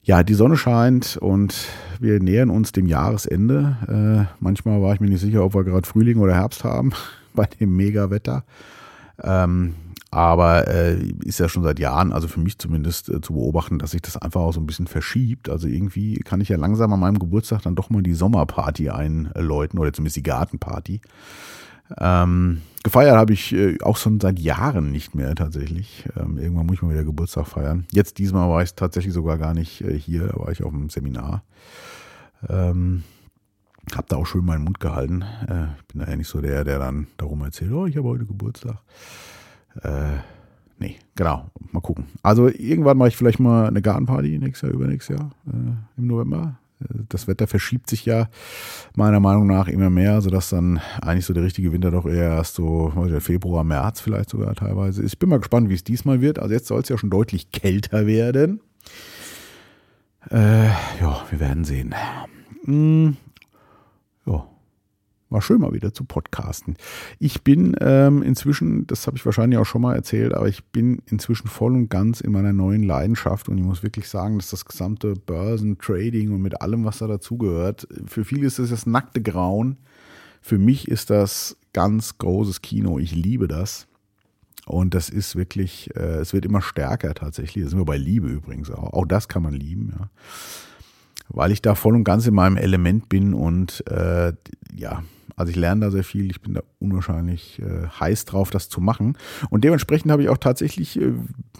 Ja, 0.02 0.22
die 0.22 0.34
Sonne 0.34 0.56
scheint 0.56 1.18
und 1.18 1.54
wir 2.00 2.18
nähern 2.20 2.50
uns 2.50 2.72
dem 2.72 2.86
Jahresende. 2.86 3.76
Äh, 4.28 4.34
manchmal 4.40 4.80
war 4.80 4.94
ich 4.94 5.00
mir 5.00 5.08
nicht 5.08 5.20
sicher, 5.20 5.44
ob 5.44 5.54
wir 5.54 5.64
gerade 5.64 5.86
Frühling 5.86 6.18
oder 6.18 6.34
Herbst 6.34 6.64
haben 6.64 6.92
bei 7.34 7.44
dem 7.44 7.76
Mega-Wetter. 7.76 8.44
Ähm, 9.22 9.74
aber 10.10 10.66
äh, 10.68 10.96
ist 11.24 11.38
ja 11.38 11.48
schon 11.48 11.62
seit 11.62 11.78
Jahren, 11.78 12.12
also 12.12 12.28
für 12.28 12.40
mich 12.40 12.58
zumindest, 12.58 13.10
äh, 13.10 13.20
zu 13.20 13.34
beobachten, 13.34 13.78
dass 13.78 13.90
sich 13.90 14.00
das 14.00 14.16
einfach 14.16 14.40
auch 14.40 14.54
so 14.54 14.60
ein 14.60 14.66
bisschen 14.66 14.86
verschiebt. 14.86 15.50
Also 15.50 15.68
irgendwie 15.68 16.14
kann 16.14 16.40
ich 16.40 16.48
ja 16.48 16.56
langsam 16.56 16.92
an 16.94 17.00
meinem 17.00 17.18
Geburtstag 17.18 17.62
dann 17.62 17.74
doch 17.74 17.90
mal 17.90 18.02
die 18.02 18.14
Sommerparty 18.14 18.88
einläuten 18.88 19.78
oder 19.78 19.92
zumindest 19.92 20.16
die 20.16 20.22
Gartenparty. 20.22 21.02
Ähm, 21.96 22.62
gefeiert 22.82 23.16
habe 23.16 23.32
ich 23.32 23.52
äh, 23.54 23.78
auch 23.82 23.96
schon 23.96 24.20
seit 24.20 24.38
Jahren 24.38 24.92
nicht 24.92 25.14
mehr 25.14 25.34
tatsächlich. 25.34 26.04
Ähm, 26.18 26.38
irgendwann 26.38 26.66
muss 26.66 26.76
ich 26.76 26.82
mal 26.82 26.92
wieder 26.92 27.04
Geburtstag 27.04 27.46
feiern. 27.46 27.86
Jetzt 27.92 28.18
diesmal 28.18 28.48
war 28.48 28.62
ich 28.62 28.74
tatsächlich 28.74 29.14
sogar 29.14 29.38
gar 29.38 29.54
nicht 29.54 29.80
äh, 29.82 29.98
hier, 29.98 30.28
da 30.28 30.38
war 30.38 30.50
ich 30.50 30.62
auf 30.62 30.72
einem 30.72 30.90
Seminar. 30.90 31.42
Ähm, 32.48 33.04
hab 33.94 34.08
da 34.08 34.16
auch 34.16 34.26
schön 34.26 34.44
meinen 34.44 34.64
Mund 34.64 34.80
gehalten. 34.80 35.22
Äh, 35.48 35.64
ich 35.78 35.86
bin 35.86 36.00
da 36.00 36.08
ja 36.08 36.16
nicht 36.16 36.28
so 36.28 36.40
der, 36.40 36.64
der 36.64 36.78
dann 36.78 37.06
darum 37.16 37.42
erzählt, 37.42 37.72
oh, 37.72 37.86
ich 37.86 37.96
habe 37.96 38.08
heute 38.08 38.26
Geburtstag. 38.26 38.78
Äh, 39.82 40.18
nee, 40.78 40.96
genau. 41.14 41.50
Mal 41.72 41.80
gucken. 41.80 42.06
Also 42.22 42.48
irgendwann 42.48 42.98
mache 42.98 43.08
ich 43.08 43.16
vielleicht 43.16 43.40
mal 43.40 43.66
eine 43.66 43.82
Gartenparty 43.82 44.38
nächstes 44.38 44.68
Jahr, 44.68 44.74
übernächstes 44.74 45.18
Jahr 45.18 45.30
äh, 45.46 46.00
im 46.00 46.06
November. 46.06 46.58
Das 47.08 47.26
Wetter 47.26 47.46
verschiebt 47.46 47.90
sich 47.90 48.04
ja 48.04 48.28
meiner 48.94 49.20
Meinung 49.20 49.46
nach 49.46 49.68
immer 49.68 49.90
mehr, 49.90 50.20
sodass 50.20 50.50
dann 50.50 50.80
eigentlich 51.02 51.26
so 51.26 51.34
der 51.34 51.42
richtige 51.42 51.72
Winter 51.72 51.90
doch 51.90 52.06
eher 52.06 52.30
erst 52.30 52.54
so 52.54 52.92
Februar, 53.20 53.64
März 53.64 54.00
vielleicht 54.00 54.30
sogar 54.30 54.54
teilweise 54.54 55.02
ist. 55.02 55.14
Ich 55.14 55.18
bin 55.18 55.28
mal 55.28 55.38
gespannt, 55.38 55.68
wie 55.68 55.74
es 55.74 55.84
diesmal 55.84 56.20
wird. 56.20 56.38
Also 56.38 56.54
jetzt 56.54 56.68
soll 56.68 56.80
es 56.80 56.88
ja 56.88 56.96
schon 56.96 57.10
deutlich 57.10 57.50
kälter 57.50 58.06
werden. 58.06 58.60
Äh, 60.30 60.66
ja, 61.00 61.24
wir 61.30 61.40
werden 61.40 61.64
sehen. 61.64 61.94
War 65.30 65.42
schön 65.42 65.60
mal 65.60 65.74
wieder 65.74 65.92
zu 65.92 66.04
podcasten. 66.04 66.76
Ich 67.18 67.42
bin 67.42 67.76
ähm, 67.80 68.22
inzwischen, 68.22 68.86
das 68.86 69.06
habe 69.06 69.18
ich 69.18 69.26
wahrscheinlich 69.26 69.58
auch 69.58 69.66
schon 69.66 69.82
mal 69.82 69.94
erzählt, 69.94 70.32
aber 70.32 70.48
ich 70.48 70.64
bin 70.64 71.02
inzwischen 71.04 71.48
voll 71.48 71.74
und 71.74 71.90
ganz 71.90 72.22
in 72.22 72.32
meiner 72.32 72.54
neuen 72.54 72.82
Leidenschaft 72.82 73.48
und 73.50 73.58
ich 73.58 73.64
muss 73.64 73.82
wirklich 73.82 74.08
sagen, 74.08 74.38
dass 74.38 74.48
das 74.50 74.64
gesamte 74.64 75.14
Börsentrading 75.14 76.32
und 76.32 76.40
mit 76.40 76.62
allem, 76.62 76.86
was 76.86 76.98
da 76.98 77.06
dazugehört, 77.06 77.86
für 78.06 78.24
viele 78.24 78.46
ist 78.46 78.58
das 78.58 78.70
das 78.70 78.86
nackte 78.86 79.20
Grauen. 79.20 79.76
Für 80.40 80.56
mich 80.56 80.88
ist 80.88 81.10
das 81.10 81.58
ganz 81.74 82.16
großes 82.16 82.62
Kino. 82.62 82.98
Ich 82.98 83.14
liebe 83.14 83.48
das. 83.48 83.86
Und 84.64 84.94
das 84.94 85.10
ist 85.10 85.36
wirklich, 85.36 85.94
äh, 85.96 86.20
es 86.20 86.32
wird 86.32 86.46
immer 86.46 86.62
stärker 86.62 87.12
tatsächlich. 87.14 87.64
Da 87.64 87.70
sind 87.70 87.78
wir 87.78 87.84
bei 87.84 87.96
Liebe 87.96 88.28
übrigens 88.28 88.70
auch. 88.70 88.92
Auch 88.92 89.06
das 89.06 89.28
kann 89.28 89.42
man 89.42 89.52
lieben, 89.52 89.94
ja. 89.98 90.08
Weil 91.28 91.52
ich 91.52 91.60
da 91.60 91.74
voll 91.74 91.94
und 91.94 92.04
ganz 92.04 92.26
in 92.26 92.34
meinem 92.34 92.56
Element 92.56 93.10
bin 93.10 93.34
und 93.34 93.86
äh, 93.88 94.32
ja, 94.74 95.02
Also 95.36 95.50
ich 95.50 95.56
lerne 95.56 95.82
da 95.82 95.90
sehr 95.90 96.04
viel. 96.04 96.30
Ich 96.30 96.40
bin 96.40 96.54
da 96.54 96.62
unwahrscheinlich 96.78 97.60
äh, 97.60 97.86
heiß 97.86 98.24
drauf, 98.24 98.50
das 98.50 98.68
zu 98.68 98.80
machen. 98.80 99.16
Und 99.50 99.64
dementsprechend 99.64 100.10
habe 100.10 100.22
ich 100.22 100.28
auch 100.28 100.38
tatsächlich 100.38 101.00
äh, 101.00 101.12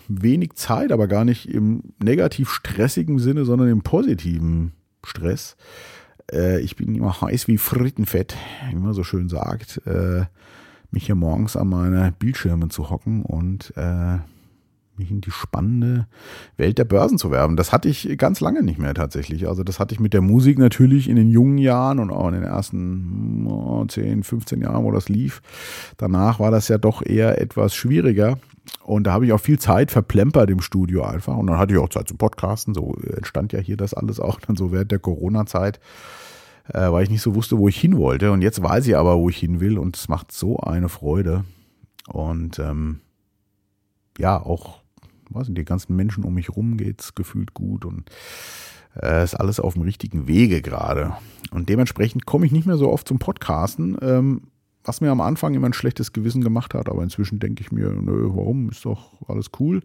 wenig 0.08 0.54
Zeit, 0.54 0.92
aber 0.92 1.08
gar 1.08 1.24
nicht 1.24 1.48
im 1.48 1.82
negativ 2.02 2.50
stressigen 2.50 3.18
Sinne, 3.18 3.44
sondern 3.44 3.68
im 3.68 3.82
positiven 3.82 4.72
Stress. 5.04 5.56
Äh, 6.32 6.60
ich 6.60 6.76
bin 6.76 6.94
immer 6.94 7.20
heiß 7.20 7.48
wie 7.48 7.58
Frittenfett, 7.58 8.36
wie 8.70 8.76
man 8.76 8.94
so 8.94 9.04
schön 9.04 9.28
sagt, 9.28 9.82
äh, 9.86 10.24
mich 10.90 11.06
hier 11.06 11.14
morgens 11.14 11.56
an 11.56 11.68
meine 11.68 12.12
Bildschirme 12.18 12.68
zu 12.68 12.90
hocken 12.90 13.22
und 13.22 13.72
äh, 13.76 14.18
mich 14.98 15.10
in 15.10 15.20
die 15.20 15.30
spannende 15.30 16.06
Welt 16.56 16.78
der 16.78 16.84
Börsen 16.84 17.18
zu 17.18 17.30
werben. 17.30 17.56
Das 17.56 17.72
hatte 17.72 17.88
ich 17.88 18.16
ganz 18.18 18.40
lange 18.40 18.62
nicht 18.62 18.78
mehr 18.78 18.94
tatsächlich. 18.94 19.48
Also 19.48 19.64
das 19.64 19.80
hatte 19.80 19.94
ich 19.94 20.00
mit 20.00 20.14
der 20.14 20.20
Musik 20.20 20.58
natürlich 20.58 21.08
in 21.08 21.16
den 21.16 21.30
jungen 21.30 21.58
Jahren 21.58 21.98
und 21.98 22.10
auch 22.10 22.28
in 22.28 22.34
den 22.34 22.44
ersten 22.44 23.46
oh, 23.46 23.84
10, 23.84 24.22
15 24.22 24.60
Jahren, 24.60 24.84
wo 24.84 24.90
das 24.90 25.08
lief. 25.08 25.42
Danach 25.96 26.40
war 26.40 26.50
das 26.50 26.68
ja 26.68 26.78
doch 26.78 27.04
eher 27.04 27.40
etwas 27.40 27.74
schwieriger. 27.74 28.38
Und 28.82 29.06
da 29.06 29.12
habe 29.12 29.26
ich 29.26 29.32
auch 29.32 29.40
viel 29.40 29.58
Zeit 29.58 29.90
verplempert 29.90 30.50
im 30.50 30.60
Studio 30.60 31.04
einfach. 31.04 31.36
Und 31.36 31.46
dann 31.46 31.58
hatte 31.58 31.74
ich 31.74 31.78
auch 31.78 31.88
Zeit 31.88 32.08
zum 32.08 32.18
Podcasten. 32.18 32.74
So 32.74 32.94
entstand 33.16 33.52
ja 33.52 33.60
hier 33.60 33.76
das 33.76 33.94
alles 33.94 34.20
auch 34.20 34.40
dann 34.40 34.56
so 34.56 34.72
während 34.72 34.90
der 34.90 34.98
Corona-Zeit, 34.98 35.80
äh, 36.68 36.90
weil 36.90 37.04
ich 37.04 37.10
nicht 37.10 37.22
so 37.22 37.34
wusste, 37.34 37.58
wo 37.58 37.68
ich 37.68 37.80
hin 37.80 37.96
wollte. 37.96 38.32
Und 38.32 38.42
jetzt 38.42 38.62
weiß 38.62 38.86
ich 38.86 38.96
aber, 38.96 39.18
wo 39.18 39.28
ich 39.28 39.38
hin 39.38 39.60
will. 39.60 39.78
Und 39.78 39.96
es 39.96 40.08
macht 40.08 40.32
so 40.32 40.58
eine 40.58 40.88
Freude. 40.88 41.44
Und 42.08 42.58
ähm, 42.58 43.00
ja, 44.18 44.40
auch 44.40 44.80
was 45.30 45.48
die 45.50 45.64
ganzen 45.64 45.96
Menschen 45.96 46.24
um 46.24 46.34
mich 46.34 46.50
rum 46.50 46.76
geht's 46.76 47.14
gefühlt 47.14 47.54
gut 47.54 47.84
und 47.84 48.10
äh, 49.00 49.24
ist 49.24 49.34
alles 49.34 49.60
auf 49.60 49.74
dem 49.74 49.82
richtigen 49.82 50.26
Wege 50.26 50.62
gerade. 50.62 51.14
Und 51.50 51.68
dementsprechend 51.68 52.26
komme 52.26 52.46
ich 52.46 52.52
nicht 52.52 52.66
mehr 52.66 52.76
so 52.76 52.90
oft 52.90 53.06
zum 53.08 53.18
Podcasten, 53.18 53.96
ähm, 54.02 54.42
was 54.84 55.00
mir 55.00 55.10
am 55.10 55.20
Anfang 55.20 55.54
immer 55.54 55.66
ein 55.66 55.74
schlechtes 55.74 56.12
Gewissen 56.12 56.42
gemacht 56.42 56.74
hat, 56.74 56.88
aber 56.88 57.02
inzwischen 57.02 57.38
denke 57.38 57.62
ich 57.62 57.72
mir, 57.72 57.90
nö, 57.90 58.30
warum, 58.32 58.70
ist 58.70 58.84
doch 58.84 59.12
alles 59.28 59.50
cool. 59.60 59.82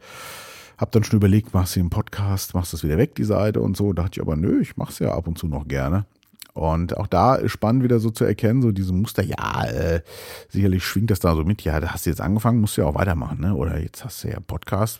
Hab 0.78 0.92
dann 0.92 1.04
schon 1.04 1.18
überlegt, 1.18 1.54
machst 1.54 1.76
du 1.76 1.82
einen 1.82 1.90
Podcast, 1.90 2.54
machst 2.54 2.74
du 2.74 2.78
es 2.78 2.84
wieder 2.84 2.98
weg, 2.98 3.16
die 3.16 3.24
Seite 3.24 3.62
und 3.62 3.78
so. 3.78 3.94
Da 3.94 4.04
dachte 4.04 4.20
ich 4.20 4.22
aber, 4.22 4.36
nö, 4.36 4.60
ich 4.62 4.78
mach's 4.78 5.00
ja 5.00 5.14
ab 5.14 5.28
und 5.28 5.38
zu 5.38 5.48
noch 5.48 5.68
gerne. 5.68 6.06
Und 6.54 6.98
auch 6.98 7.08
da 7.08 7.36
ist 7.36 7.52
spannend 7.52 7.84
wieder 7.84 8.00
so 8.00 8.12
zu 8.12 8.26
erkennen, 8.26 8.62
so 8.62 8.72
diese 8.72 8.94
Muster, 8.94 9.24
ja, 9.24 9.66
äh, 9.66 10.02
sicherlich 10.50 10.84
schwingt 10.84 11.10
das 11.10 11.20
da 11.20 11.36
so 11.36 11.44
mit, 11.44 11.64
ja, 11.64 11.80
da 11.80 11.90
hast 11.90 12.06
du 12.06 12.12
jetzt 12.12 12.22
angefangen, 12.22 12.62
musst 12.62 12.78
du 12.78 12.82
ja 12.82 12.88
auch 12.88 12.96
weitermachen, 12.96 13.42
ne? 13.42 13.56
Oder 13.56 13.80
jetzt 13.80 14.06
hast 14.06 14.24
du 14.24 14.30
ja 14.30 14.40
Podcast, 14.40 15.00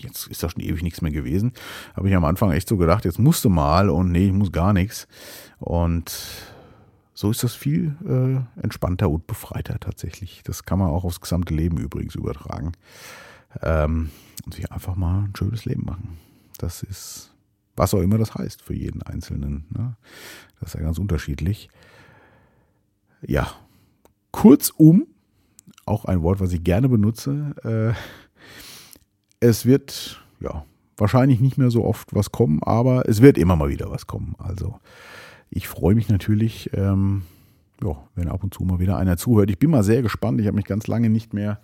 jetzt 0.00 0.26
ist 0.26 0.42
da 0.42 0.50
schon 0.50 0.62
ewig 0.62 0.82
nichts 0.82 1.00
mehr 1.00 1.12
gewesen. 1.12 1.52
Habe 1.94 2.08
ich 2.08 2.16
am 2.16 2.24
Anfang 2.24 2.50
echt 2.50 2.68
so 2.68 2.76
gedacht, 2.76 3.04
jetzt 3.04 3.18
musst 3.18 3.44
du 3.44 3.50
mal 3.50 3.88
und 3.88 4.10
nee, 4.10 4.26
ich 4.26 4.32
muss 4.32 4.50
gar 4.50 4.72
nichts. 4.72 5.06
Und 5.60 6.12
so 7.14 7.30
ist 7.30 7.42
das 7.44 7.54
viel 7.54 7.96
äh, 8.06 8.62
entspannter 8.62 9.10
und 9.10 9.26
befreiter 9.26 9.78
tatsächlich. 9.78 10.42
Das 10.44 10.64
kann 10.64 10.78
man 10.78 10.90
auch 10.90 11.04
aufs 11.04 11.20
gesamte 11.20 11.54
Leben 11.54 11.78
übrigens 11.78 12.14
übertragen. 12.14 12.72
Ähm, 13.62 14.10
und 14.44 14.54
sich 14.54 14.70
einfach 14.70 14.96
mal 14.96 15.24
ein 15.24 15.32
schönes 15.36 15.64
Leben 15.64 15.84
machen. 15.84 16.18
Das 16.58 16.82
ist 16.82 17.34
was 17.78 17.94
auch 17.94 18.00
immer 18.00 18.18
das 18.18 18.34
heißt 18.34 18.62
für 18.62 18.74
jeden 18.74 19.02
Einzelnen. 19.02 19.66
Ne? 19.70 19.96
Das 20.60 20.70
ist 20.70 20.74
ja 20.74 20.80
ganz 20.80 20.98
unterschiedlich. 20.98 21.68
Ja, 23.22 23.48
kurzum, 24.32 25.06
auch 25.86 26.04
ein 26.04 26.22
Wort, 26.22 26.40
was 26.40 26.52
ich 26.52 26.62
gerne 26.62 26.88
benutze. 26.88 27.54
Äh, 27.64 27.94
es 29.40 29.64
wird, 29.64 30.22
ja, 30.40 30.64
wahrscheinlich 30.96 31.40
nicht 31.40 31.58
mehr 31.58 31.70
so 31.70 31.84
oft 31.84 32.14
was 32.14 32.32
kommen, 32.32 32.62
aber 32.62 33.08
es 33.08 33.22
wird 33.22 33.38
immer 33.38 33.56
mal 33.56 33.68
wieder 33.68 33.90
was 33.90 34.06
kommen. 34.06 34.34
Also 34.38 34.78
ich 35.50 35.68
freue 35.68 35.94
mich 35.94 36.08
natürlich, 36.08 36.70
ähm, 36.74 37.22
ja, 37.82 37.96
wenn 38.16 38.28
ab 38.28 38.42
und 38.42 38.52
zu 38.52 38.64
mal 38.64 38.80
wieder 38.80 38.96
einer 38.96 39.16
zuhört. 39.16 39.50
Ich 39.50 39.58
bin 39.58 39.70
mal 39.70 39.84
sehr 39.84 40.02
gespannt. 40.02 40.40
Ich 40.40 40.46
habe 40.46 40.56
mich 40.56 40.66
ganz 40.66 40.88
lange 40.88 41.08
nicht 41.08 41.32
mehr 41.32 41.60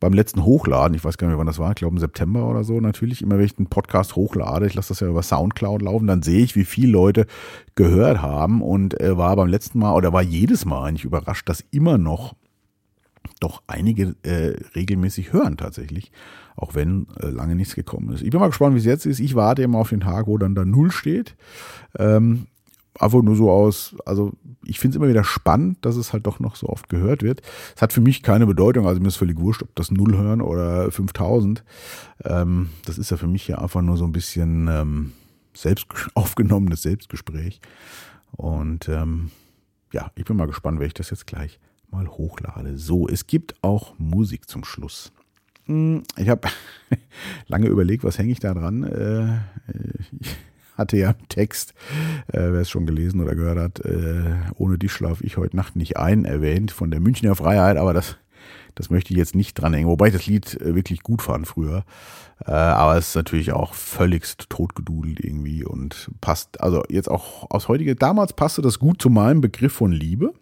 beim 0.00 0.12
letzten 0.12 0.44
Hochladen, 0.44 0.94
ich 0.94 1.04
weiß 1.04 1.18
gar 1.18 1.26
nicht 1.26 1.32
mehr, 1.32 1.38
wann 1.38 1.46
das 1.46 1.58
war, 1.58 1.70
ich 1.70 1.76
glaube 1.76 1.94
im 1.94 2.00
September 2.00 2.48
oder 2.48 2.64
so 2.64 2.80
natürlich, 2.80 3.22
immer 3.22 3.38
wenn 3.38 3.44
ich 3.44 3.58
einen 3.58 3.68
Podcast 3.68 4.16
hochlade, 4.16 4.66
ich 4.66 4.74
lasse 4.74 4.90
das 4.90 5.00
ja 5.00 5.08
über 5.08 5.22
Soundcloud 5.22 5.82
laufen, 5.82 6.06
dann 6.06 6.22
sehe 6.22 6.42
ich, 6.42 6.54
wie 6.54 6.64
viele 6.64 6.92
Leute 6.92 7.26
gehört 7.74 8.22
haben 8.22 8.62
und 8.62 9.00
äh, 9.00 9.16
war 9.16 9.34
beim 9.36 9.48
letzten 9.48 9.78
Mal 9.78 9.94
oder 9.94 10.12
war 10.12 10.22
jedes 10.22 10.64
Mal 10.64 10.86
eigentlich 10.86 11.04
überrascht, 11.04 11.48
dass 11.48 11.64
immer 11.70 11.98
noch 11.98 12.34
doch 13.40 13.62
einige 13.66 14.16
äh, 14.22 14.56
regelmäßig 14.74 15.32
hören 15.32 15.56
tatsächlich, 15.56 16.12
auch 16.56 16.74
wenn 16.74 17.06
äh, 17.20 17.26
lange 17.26 17.54
nichts 17.54 17.74
gekommen 17.74 18.12
ist. 18.12 18.22
Ich 18.22 18.30
bin 18.30 18.40
mal 18.40 18.48
gespannt, 18.48 18.74
wie 18.74 18.80
es 18.80 18.84
jetzt 18.84 19.06
ist. 19.06 19.20
Ich 19.20 19.34
warte 19.34 19.62
immer 19.62 19.78
auf 19.78 19.90
den 19.90 20.00
Tag, 20.00 20.26
wo 20.26 20.38
dann 20.38 20.54
da 20.54 20.64
Null 20.64 20.90
steht. 20.90 21.36
Ähm, 21.98 22.46
einfach 22.98 23.22
nur 23.22 23.36
so 23.36 23.50
aus, 23.50 23.94
also 24.04 24.32
ich 24.64 24.78
finde 24.78 24.96
es 24.96 24.96
immer 24.96 25.08
wieder 25.08 25.24
spannend, 25.24 25.78
dass 25.82 25.96
es 25.96 26.12
halt 26.12 26.26
doch 26.26 26.40
noch 26.40 26.56
so 26.56 26.68
oft 26.68 26.88
gehört 26.88 27.22
wird. 27.22 27.42
Es 27.74 27.82
hat 27.82 27.92
für 27.92 28.00
mich 28.00 28.22
keine 28.22 28.46
Bedeutung, 28.46 28.86
also 28.86 29.00
mir 29.00 29.08
ist 29.08 29.16
völlig 29.16 29.38
wurscht, 29.38 29.62
ob 29.62 29.74
das 29.74 29.90
Null 29.90 30.16
hören 30.16 30.40
oder 30.40 30.90
5000. 30.90 31.64
Ähm, 32.24 32.70
das 32.84 32.98
ist 32.98 33.10
ja 33.10 33.16
für 33.16 33.26
mich 33.26 33.48
ja 33.48 33.58
einfach 33.58 33.82
nur 33.82 33.96
so 33.96 34.04
ein 34.04 34.12
bisschen 34.12 34.68
ähm, 34.68 35.12
selbst 35.54 35.86
aufgenommenes 36.14 36.82
Selbstgespräch. 36.82 37.60
Und 38.32 38.88
ähm, 38.88 39.30
ja, 39.92 40.10
ich 40.16 40.24
bin 40.24 40.36
mal 40.36 40.46
gespannt, 40.46 40.80
wenn 40.80 40.86
ich 40.86 40.94
das 40.94 41.10
jetzt 41.10 41.26
gleich 41.26 41.58
mal 41.90 42.08
hochlade. 42.08 42.76
So, 42.76 43.08
es 43.08 43.26
gibt 43.26 43.54
auch 43.62 43.98
Musik 43.98 44.48
zum 44.48 44.64
Schluss. 44.64 45.12
Hm, 45.64 46.02
ich 46.16 46.28
habe 46.28 46.48
lange 47.46 47.68
überlegt, 47.68 48.04
was 48.04 48.18
hänge 48.18 48.32
ich 48.32 48.40
da 48.40 48.52
dran. 48.52 48.82
Äh, 48.82 49.38
ich 50.20 50.36
hatte 50.78 50.96
ja 50.96 51.10
einen 51.10 51.28
Text, 51.28 51.74
äh, 52.28 52.38
wer 52.38 52.60
es 52.60 52.70
schon 52.70 52.86
gelesen 52.86 53.20
oder 53.20 53.34
gehört 53.34 53.58
hat, 53.58 53.80
äh, 53.84 54.34
ohne 54.54 54.78
dich 54.78 54.92
schlafe 54.92 55.24
ich 55.24 55.36
heute 55.36 55.56
Nacht 55.56 55.76
nicht 55.76 55.96
ein, 55.96 56.24
erwähnt 56.24 56.70
von 56.70 56.90
der 56.90 57.00
Münchner 57.00 57.34
Freiheit, 57.34 57.76
aber 57.76 57.92
das, 57.92 58.16
das 58.74 58.88
möchte 58.88 59.12
ich 59.12 59.18
jetzt 59.18 59.34
nicht 59.34 59.54
dranhängen, 59.54 59.88
wobei 59.88 60.06
ich 60.06 60.14
das 60.14 60.26
Lied 60.26 60.60
äh, 60.60 60.74
wirklich 60.74 61.02
gut 61.02 61.20
fand 61.20 61.46
früher. 61.46 61.84
Äh, 62.46 62.52
aber 62.52 62.96
es 62.96 63.08
ist 63.08 63.16
natürlich 63.16 63.52
auch 63.52 63.74
völligst 63.74 64.48
totgedudelt 64.48 65.18
irgendwie 65.20 65.64
und 65.64 66.10
passt, 66.20 66.60
also 66.60 66.82
jetzt 66.88 67.10
auch 67.10 67.50
aus 67.50 67.68
heutiger, 67.68 67.94
damals 67.94 68.32
passte 68.32 68.62
das 68.62 68.78
gut 68.78 69.02
zu 69.02 69.10
meinem 69.10 69.40
Begriff 69.40 69.72
von 69.72 69.90
Liebe. 69.90 70.32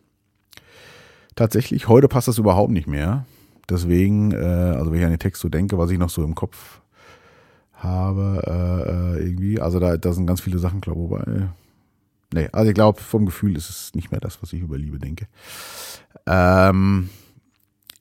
Tatsächlich, 1.35 1.89
heute 1.89 2.09
passt 2.09 2.29
das 2.29 2.39
überhaupt 2.39 2.73
nicht 2.73 2.87
mehr. 2.87 3.27
Deswegen, 3.69 4.33
äh, 4.33 4.37
also 4.37 4.93
wenn 4.93 4.99
ich 4.99 5.05
an 5.05 5.11
den 5.11 5.19
Text 5.19 5.43
so 5.43 5.49
denke, 5.49 5.79
was 5.79 5.91
ich 5.91 5.99
noch 5.99 6.11
so 6.11 6.23
im 6.23 6.35
Kopf 6.35 6.81
habe, 7.87 8.43
äh, 8.47 9.19
äh, 9.23 9.27
irgendwie. 9.27 9.61
Also 9.61 9.79
da, 9.79 9.97
da 9.97 10.13
sind 10.13 10.27
ganz 10.27 10.41
viele 10.41 10.59
Sachen, 10.59 10.81
glaube 10.81 11.25
ich. 11.27 11.43
Nee, 12.35 12.49
also 12.53 12.69
ich 12.69 12.75
glaube, 12.75 13.01
vom 13.01 13.25
Gefühl 13.25 13.57
ist 13.57 13.71
es 13.71 13.95
nicht 13.95 14.11
mehr 14.11 14.21
das, 14.21 14.43
was 14.43 14.53
ich 14.53 14.61
über 14.61 14.77
Liebe 14.77 14.99
denke. 14.99 15.27
Ähm, 16.27 17.09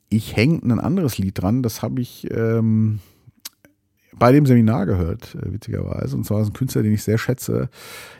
ich 0.09 0.35
hänge 0.35 0.61
ein 0.63 0.79
anderes 0.79 1.17
Lied 1.17 1.41
dran, 1.41 1.61
das 1.61 1.81
habe 1.81 2.01
ich 2.01 2.29
ähm, 2.31 2.99
bei 4.17 4.31
dem 4.31 4.45
Seminar 4.45 4.85
gehört, 4.85 5.35
äh, 5.35 5.53
witzigerweise. 5.53 6.15
Und 6.15 6.25
zwar 6.25 6.41
ist 6.41 6.47
ein 6.47 6.53
Künstler, 6.53 6.83
den 6.83 6.93
ich 6.93 7.03
sehr 7.03 7.17
schätze, 7.17 7.69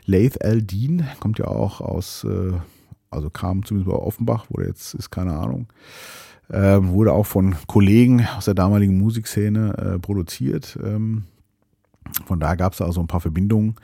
Laith 0.06 0.44
Al-Din, 0.44 1.06
kommt 1.20 1.40
ja 1.40 1.48
auch 1.48 1.82
aus, 1.82 2.24
äh, 2.24 2.54
also 3.10 3.30
kam 3.30 3.66
zumindest 3.66 3.92
bei 3.92 3.98
Offenbach, 3.98 4.46
wo 4.50 4.58
der 4.58 4.68
jetzt 4.68 4.94
ist, 4.94 5.10
keine 5.10 5.34
Ahnung. 5.34 5.68
Äh, 6.50 6.84
wurde 6.84 7.14
auch 7.14 7.26
von 7.26 7.56
Kollegen 7.66 8.28
aus 8.38 8.46
der 8.46 8.54
damaligen 8.54 8.98
Musikszene 8.98 9.96
äh, 9.96 10.00
produziert. 10.00 10.78
Ähm, 10.84 11.24
von 12.26 12.40
daher 12.40 12.58
gab 12.58 12.74
es 12.74 12.80
da 12.80 12.86
also 12.86 13.02
ein 13.02 13.08
paar 13.08 13.22
Verbindungen. 13.22 13.76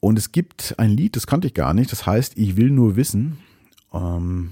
Und 0.00 0.18
es 0.18 0.32
gibt 0.32 0.74
ein 0.78 0.90
Lied, 0.90 1.16
das 1.16 1.26
kannte 1.26 1.46
ich 1.46 1.54
gar 1.54 1.74
nicht, 1.74 1.92
das 1.92 2.06
heißt 2.06 2.36
Ich 2.36 2.56
will 2.56 2.70
nur 2.70 2.96
wissen. 2.96 3.38
Ähm, 3.92 4.50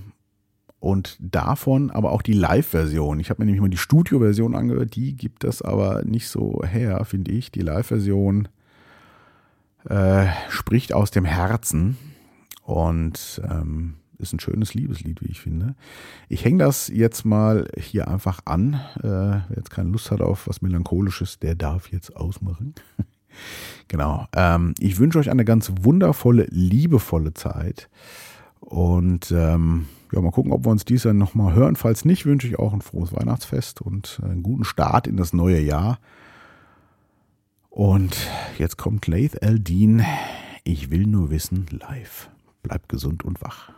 und 0.79 1.17
davon 1.21 1.91
aber 1.91 2.13
auch 2.13 2.23
die 2.23 2.33
Live-Version. 2.33 3.19
Ich 3.19 3.31
habe 3.31 3.41
mir 3.41 3.47
nämlich 3.47 3.61
mal 3.61 3.69
die 3.69 3.77
Studio-Version 3.77 4.55
angehört, 4.55 4.95
die 4.95 5.17
gibt 5.17 5.45
das 5.45 5.63
aber 5.63 6.05
nicht 6.05 6.29
so 6.29 6.63
her, 6.65 7.05
finde 7.05 7.33
ich. 7.33 7.51
Die 7.51 7.63
Live-Version 7.63 8.49
äh, 9.89 10.27
spricht 10.49 10.93
aus 10.93 11.11
dem 11.11 11.25
Herzen 11.25 11.97
und 12.63 13.41
ähm, 13.49 13.95
ist 14.19 14.33
ein 14.33 14.41
schönes 14.41 14.75
Liebeslied, 14.75 15.23
wie 15.23 15.31
ich 15.31 15.41
finde. 15.41 15.75
Ich 16.29 16.45
hänge 16.45 16.59
das 16.59 16.89
jetzt 16.89 17.25
mal 17.25 17.69
hier 17.79 18.09
einfach 18.09 18.41
an. 18.45 18.75
Äh, 18.99 19.03
wer 19.03 19.47
jetzt 19.57 19.71
keine 19.71 19.91
Lust 19.91 20.11
hat 20.11 20.21
auf 20.21 20.49
was 20.49 20.63
Melancholisches, 20.63 21.39
der 21.39 21.55
darf 21.55 21.91
jetzt 21.91 22.17
ausmachen. 22.17 22.75
genau. 23.89 24.27
Ähm, 24.35 24.75
ich 24.79 24.99
wünsche 24.99 25.19
euch 25.19 25.31
eine 25.31 25.45
ganz 25.45 25.73
wundervolle, 25.81 26.47
liebevolle 26.51 27.35
Zeit. 27.35 27.89
Und 28.61 29.31
ähm, 29.31 29.87
ja, 30.13 30.21
mal 30.21 30.33
gucken, 30.33 30.53
ob 30.53 30.65
wir 30.65 30.71
uns 30.71 30.85
dies 30.85 31.05
Jahr 31.05 31.15
nochmal 31.15 31.55
hören. 31.55 31.77
Falls 31.77 32.05
nicht, 32.05 32.27
wünsche 32.27 32.49
ich 32.49 32.59
auch 32.59 32.73
ein 32.73 32.81
frohes 32.81 33.13
Weihnachtsfest 33.13 33.81
und 33.81 34.21
einen 34.25 34.43
guten 34.43 34.65
Start 34.65 35.07
in 35.07 35.17
das 35.17 35.33
neue 35.33 35.61
Jahr. 35.61 35.99
Und 37.71 38.17
jetzt 38.59 38.79
kommt 38.79 39.07
Laith 39.07 39.43
Eldin. 39.43 40.03
Ich 40.65 40.91
will 40.91 41.07
nur 41.07 41.31
wissen, 41.31 41.67
live. 41.71 42.31
Bleibt 42.63 42.89
gesund 42.89 43.25
und 43.25 43.43
wach. 43.43 43.76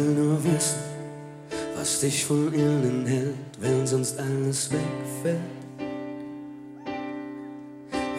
Will 0.00 0.14
nur 0.14 0.44
wissen, 0.44 0.78
was 1.76 2.00
dich 2.00 2.24
von 2.24 2.52
innen 2.52 3.06
hält, 3.06 3.34
wenn 3.60 3.86
sonst 3.86 4.18
alles 4.18 4.70
wegfällt. 4.70 5.40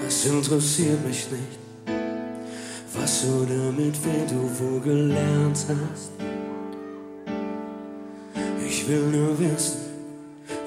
Es 0.08 0.26
interessiert 0.26 1.06
mich 1.08 1.28
nicht, 1.32 1.60
was 2.94 3.26
oder 3.26 3.72
mit 3.72 3.96
wem 4.04 4.28
du 4.28 4.50
wo 4.60 4.80
gelernt 4.80 5.66
hast. 5.70 6.12
Ich 8.68 8.88
will 8.88 9.08
nur 9.08 9.40
wissen, 9.40 9.80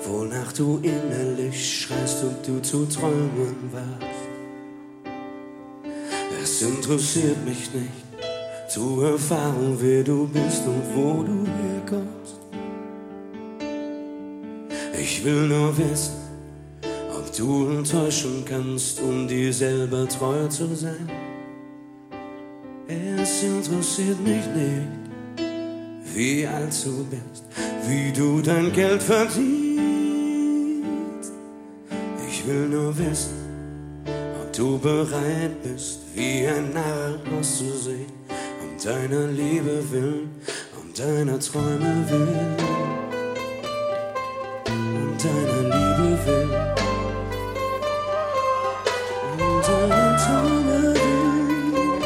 wonach 0.06 0.52
du 0.52 0.80
innerlich 0.82 1.82
schreist, 1.82 2.24
ob 2.24 2.42
du 2.42 2.60
zu 2.62 2.86
träumen 2.86 3.70
warst. 3.72 4.24
Es 6.42 6.62
interessiert 6.62 7.44
mich 7.44 7.72
nicht, 7.72 8.13
zu 8.74 9.02
erfahren, 9.02 9.76
wer 9.78 10.02
du 10.02 10.26
bist 10.26 10.66
und 10.66 10.82
wo 10.96 11.22
du 11.22 11.46
herkommst. 11.46 12.40
Ich 15.00 15.24
will 15.24 15.46
nur 15.46 15.78
wissen, 15.78 16.14
ob 17.16 17.24
du 17.36 17.68
enttäuschen 17.68 18.44
kannst, 18.44 19.00
um 19.00 19.28
dir 19.28 19.52
selber 19.52 20.08
treu 20.08 20.48
zu 20.48 20.74
sein. 20.74 21.08
Es 22.88 23.44
interessiert 23.44 24.20
mich 24.20 24.44
nicht, 24.56 24.88
wie 26.12 26.44
alt 26.44 26.74
du 26.84 27.04
bist, 27.04 27.44
wie 27.86 28.10
du 28.10 28.42
dein 28.42 28.72
Geld 28.72 29.04
verdienst. 29.04 29.44
Ich 32.28 32.44
will 32.44 32.66
nur 32.70 32.98
wissen, 32.98 33.36
ob 34.42 34.52
du 34.52 34.78
bereit 34.78 35.62
bist, 35.62 36.00
wie 36.16 36.48
ein 36.48 36.72
Narr 36.72 37.20
auszusehen, 37.38 38.23
deiner 38.84 39.28
Liebe 39.28 39.82
willen, 39.90 40.30
um 40.78 40.92
deiner 40.92 41.40
Träume 41.40 42.04
willen, 42.10 42.56
um 44.68 45.16
deiner 45.16 45.62
Liebe 45.72 46.18
willen, 46.26 46.50
um 49.32 49.62
deiner 49.62 50.16
Träume 50.18 50.94
willen. 50.94 52.02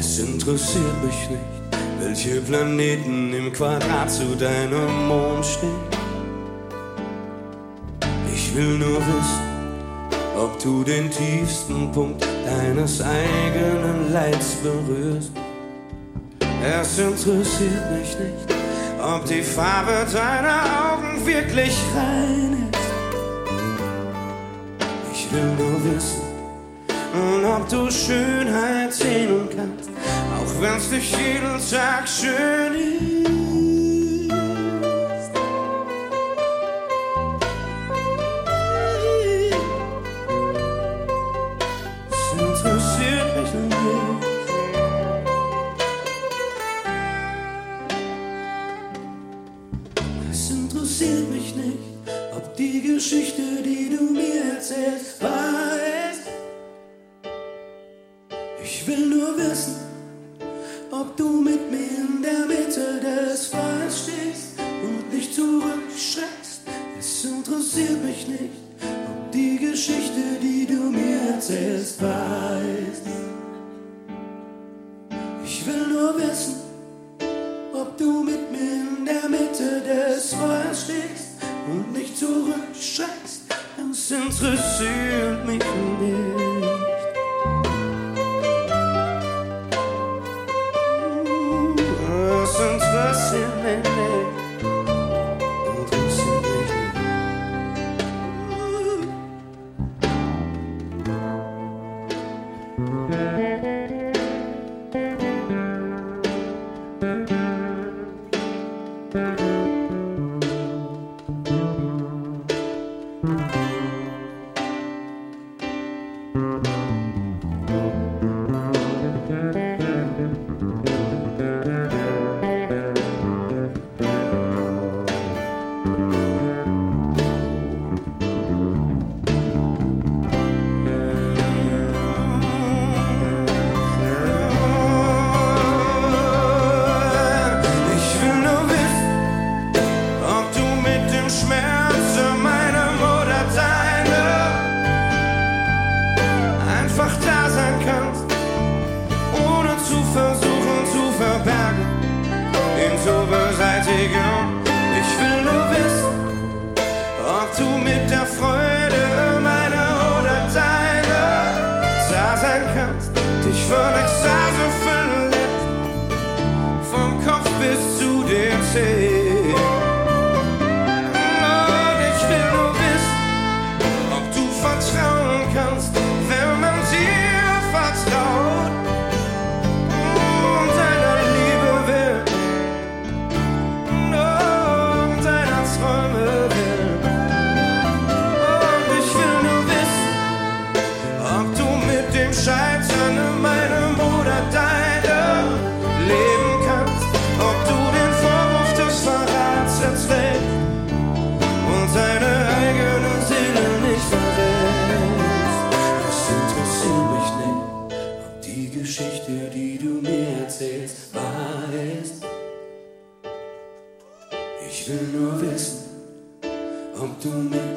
Es 0.00 0.18
interessiert 0.18 1.04
mich 1.04 1.30
nicht, 1.30 1.40
welche 2.00 2.40
Planeten 2.40 3.32
im 3.32 3.52
Quadrat 3.52 4.10
zu 4.10 4.34
deinem 4.36 5.06
Mond 5.06 5.46
stehen. 5.46 5.78
Ich 8.34 8.52
will 8.56 8.78
nur 8.78 8.98
wissen, 8.98 9.49
ob 10.42 10.58
du 10.62 10.82
den 10.82 11.10
tiefsten 11.10 11.92
Punkt 11.92 12.26
deines 12.46 13.02
eigenen 13.02 14.12
Leids 14.12 14.54
berührst. 14.62 15.32
Es 16.62 16.98
interessiert 16.98 17.90
mich 17.92 18.18
nicht, 18.18 18.54
ob 19.02 19.24
die 19.26 19.42
Farbe 19.42 20.06
deiner 20.12 20.92
Augen 20.92 21.26
wirklich 21.26 21.76
rein 21.94 22.70
ist. 22.72 22.78
Ich 25.12 25.32
will 25.32 25.52
nur 25.58 25.94
wissen, 25.94 26.22
ob 27.44 27.68
du 27.68 27.90
Schönheit 27.90 28.94
sehen 28.94 29.48
kannst, 29.54 29.90
auch 30.34 30.62
wenn's 30.62 30.90
nicht 30.90 31.14
jeden 31.16 31.58
Tag 31.70 32.08
schön 32.08 32.74
ist. 32.74 33.39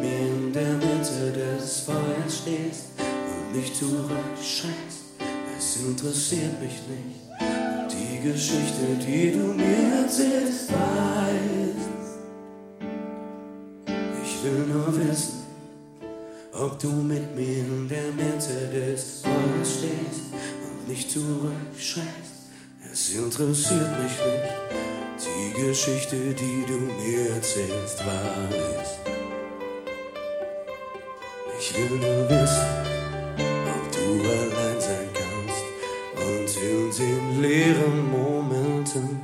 Mir 0.01 0.27
in 0.27 0.53
der 0.53 0.73
Mitte 0.73 1.32
des 1.32 1.82
Feuers 1.82 2.38
stehst 2.41 2.86
und 2.99 3.56
mich 3.56 3.73
zurückschreckst. 3.73 5.03
Es 5.58 5.77
interessiert 5.77 6.60
mich 6.62 6.82
nicht. 6.88 7.23
Die 7.91 8.32
Geschichte, 8.32 8.95
die 9.06 9.32
du 9.32 9.53
mir 9.53 10.03
erzählst, 10.03 10.71
weiß. 10.71 11.84
Ich 14.23 14.43
will 14.43 14.65
nur 14.67 14.88
wissen, 14.97 15.43
ob 16.53 16.79
du 16.79 16.89
mit 16.91 17.36
mir 17.36 17.60
in 17.60 17.88
der 17.88 18.12
Mitte 18.12 18.69
des 18.73 19.21
Feuers 19.21 19.73
stehst 19.77 20.34
und 20.63 20.88
mich 20.88 21.10
zurückschreckst. 21.10 22.34
Es 22.91 23.10
interessiert 23.12 23.89
mich 24.01 24.12
nicht. 24.12 24.84
Die 25.25 25.62
Geschichte, 25.62 26.15
die 26.15 26.65
du 26.67 26.79
mir 26.79 27.29
erzählst, 27.36 27.99
wahr 28.06 28.49
ist. 28.82 29.22
Ich 31.65 31.73
will 31.78 31.97
nur 31.97 32.30
wissen, 32.30 32.73
ob 33.73 33.91
du 33.93 34.30
allein 34.30 34.82
sein 34.82 35.08
kannst. 35.13 35.63
Und 36.13 36.62
in 36.62 36.91
den 36.91 37.41
leeren 37.41 38.12
Momenten 38.12 39.21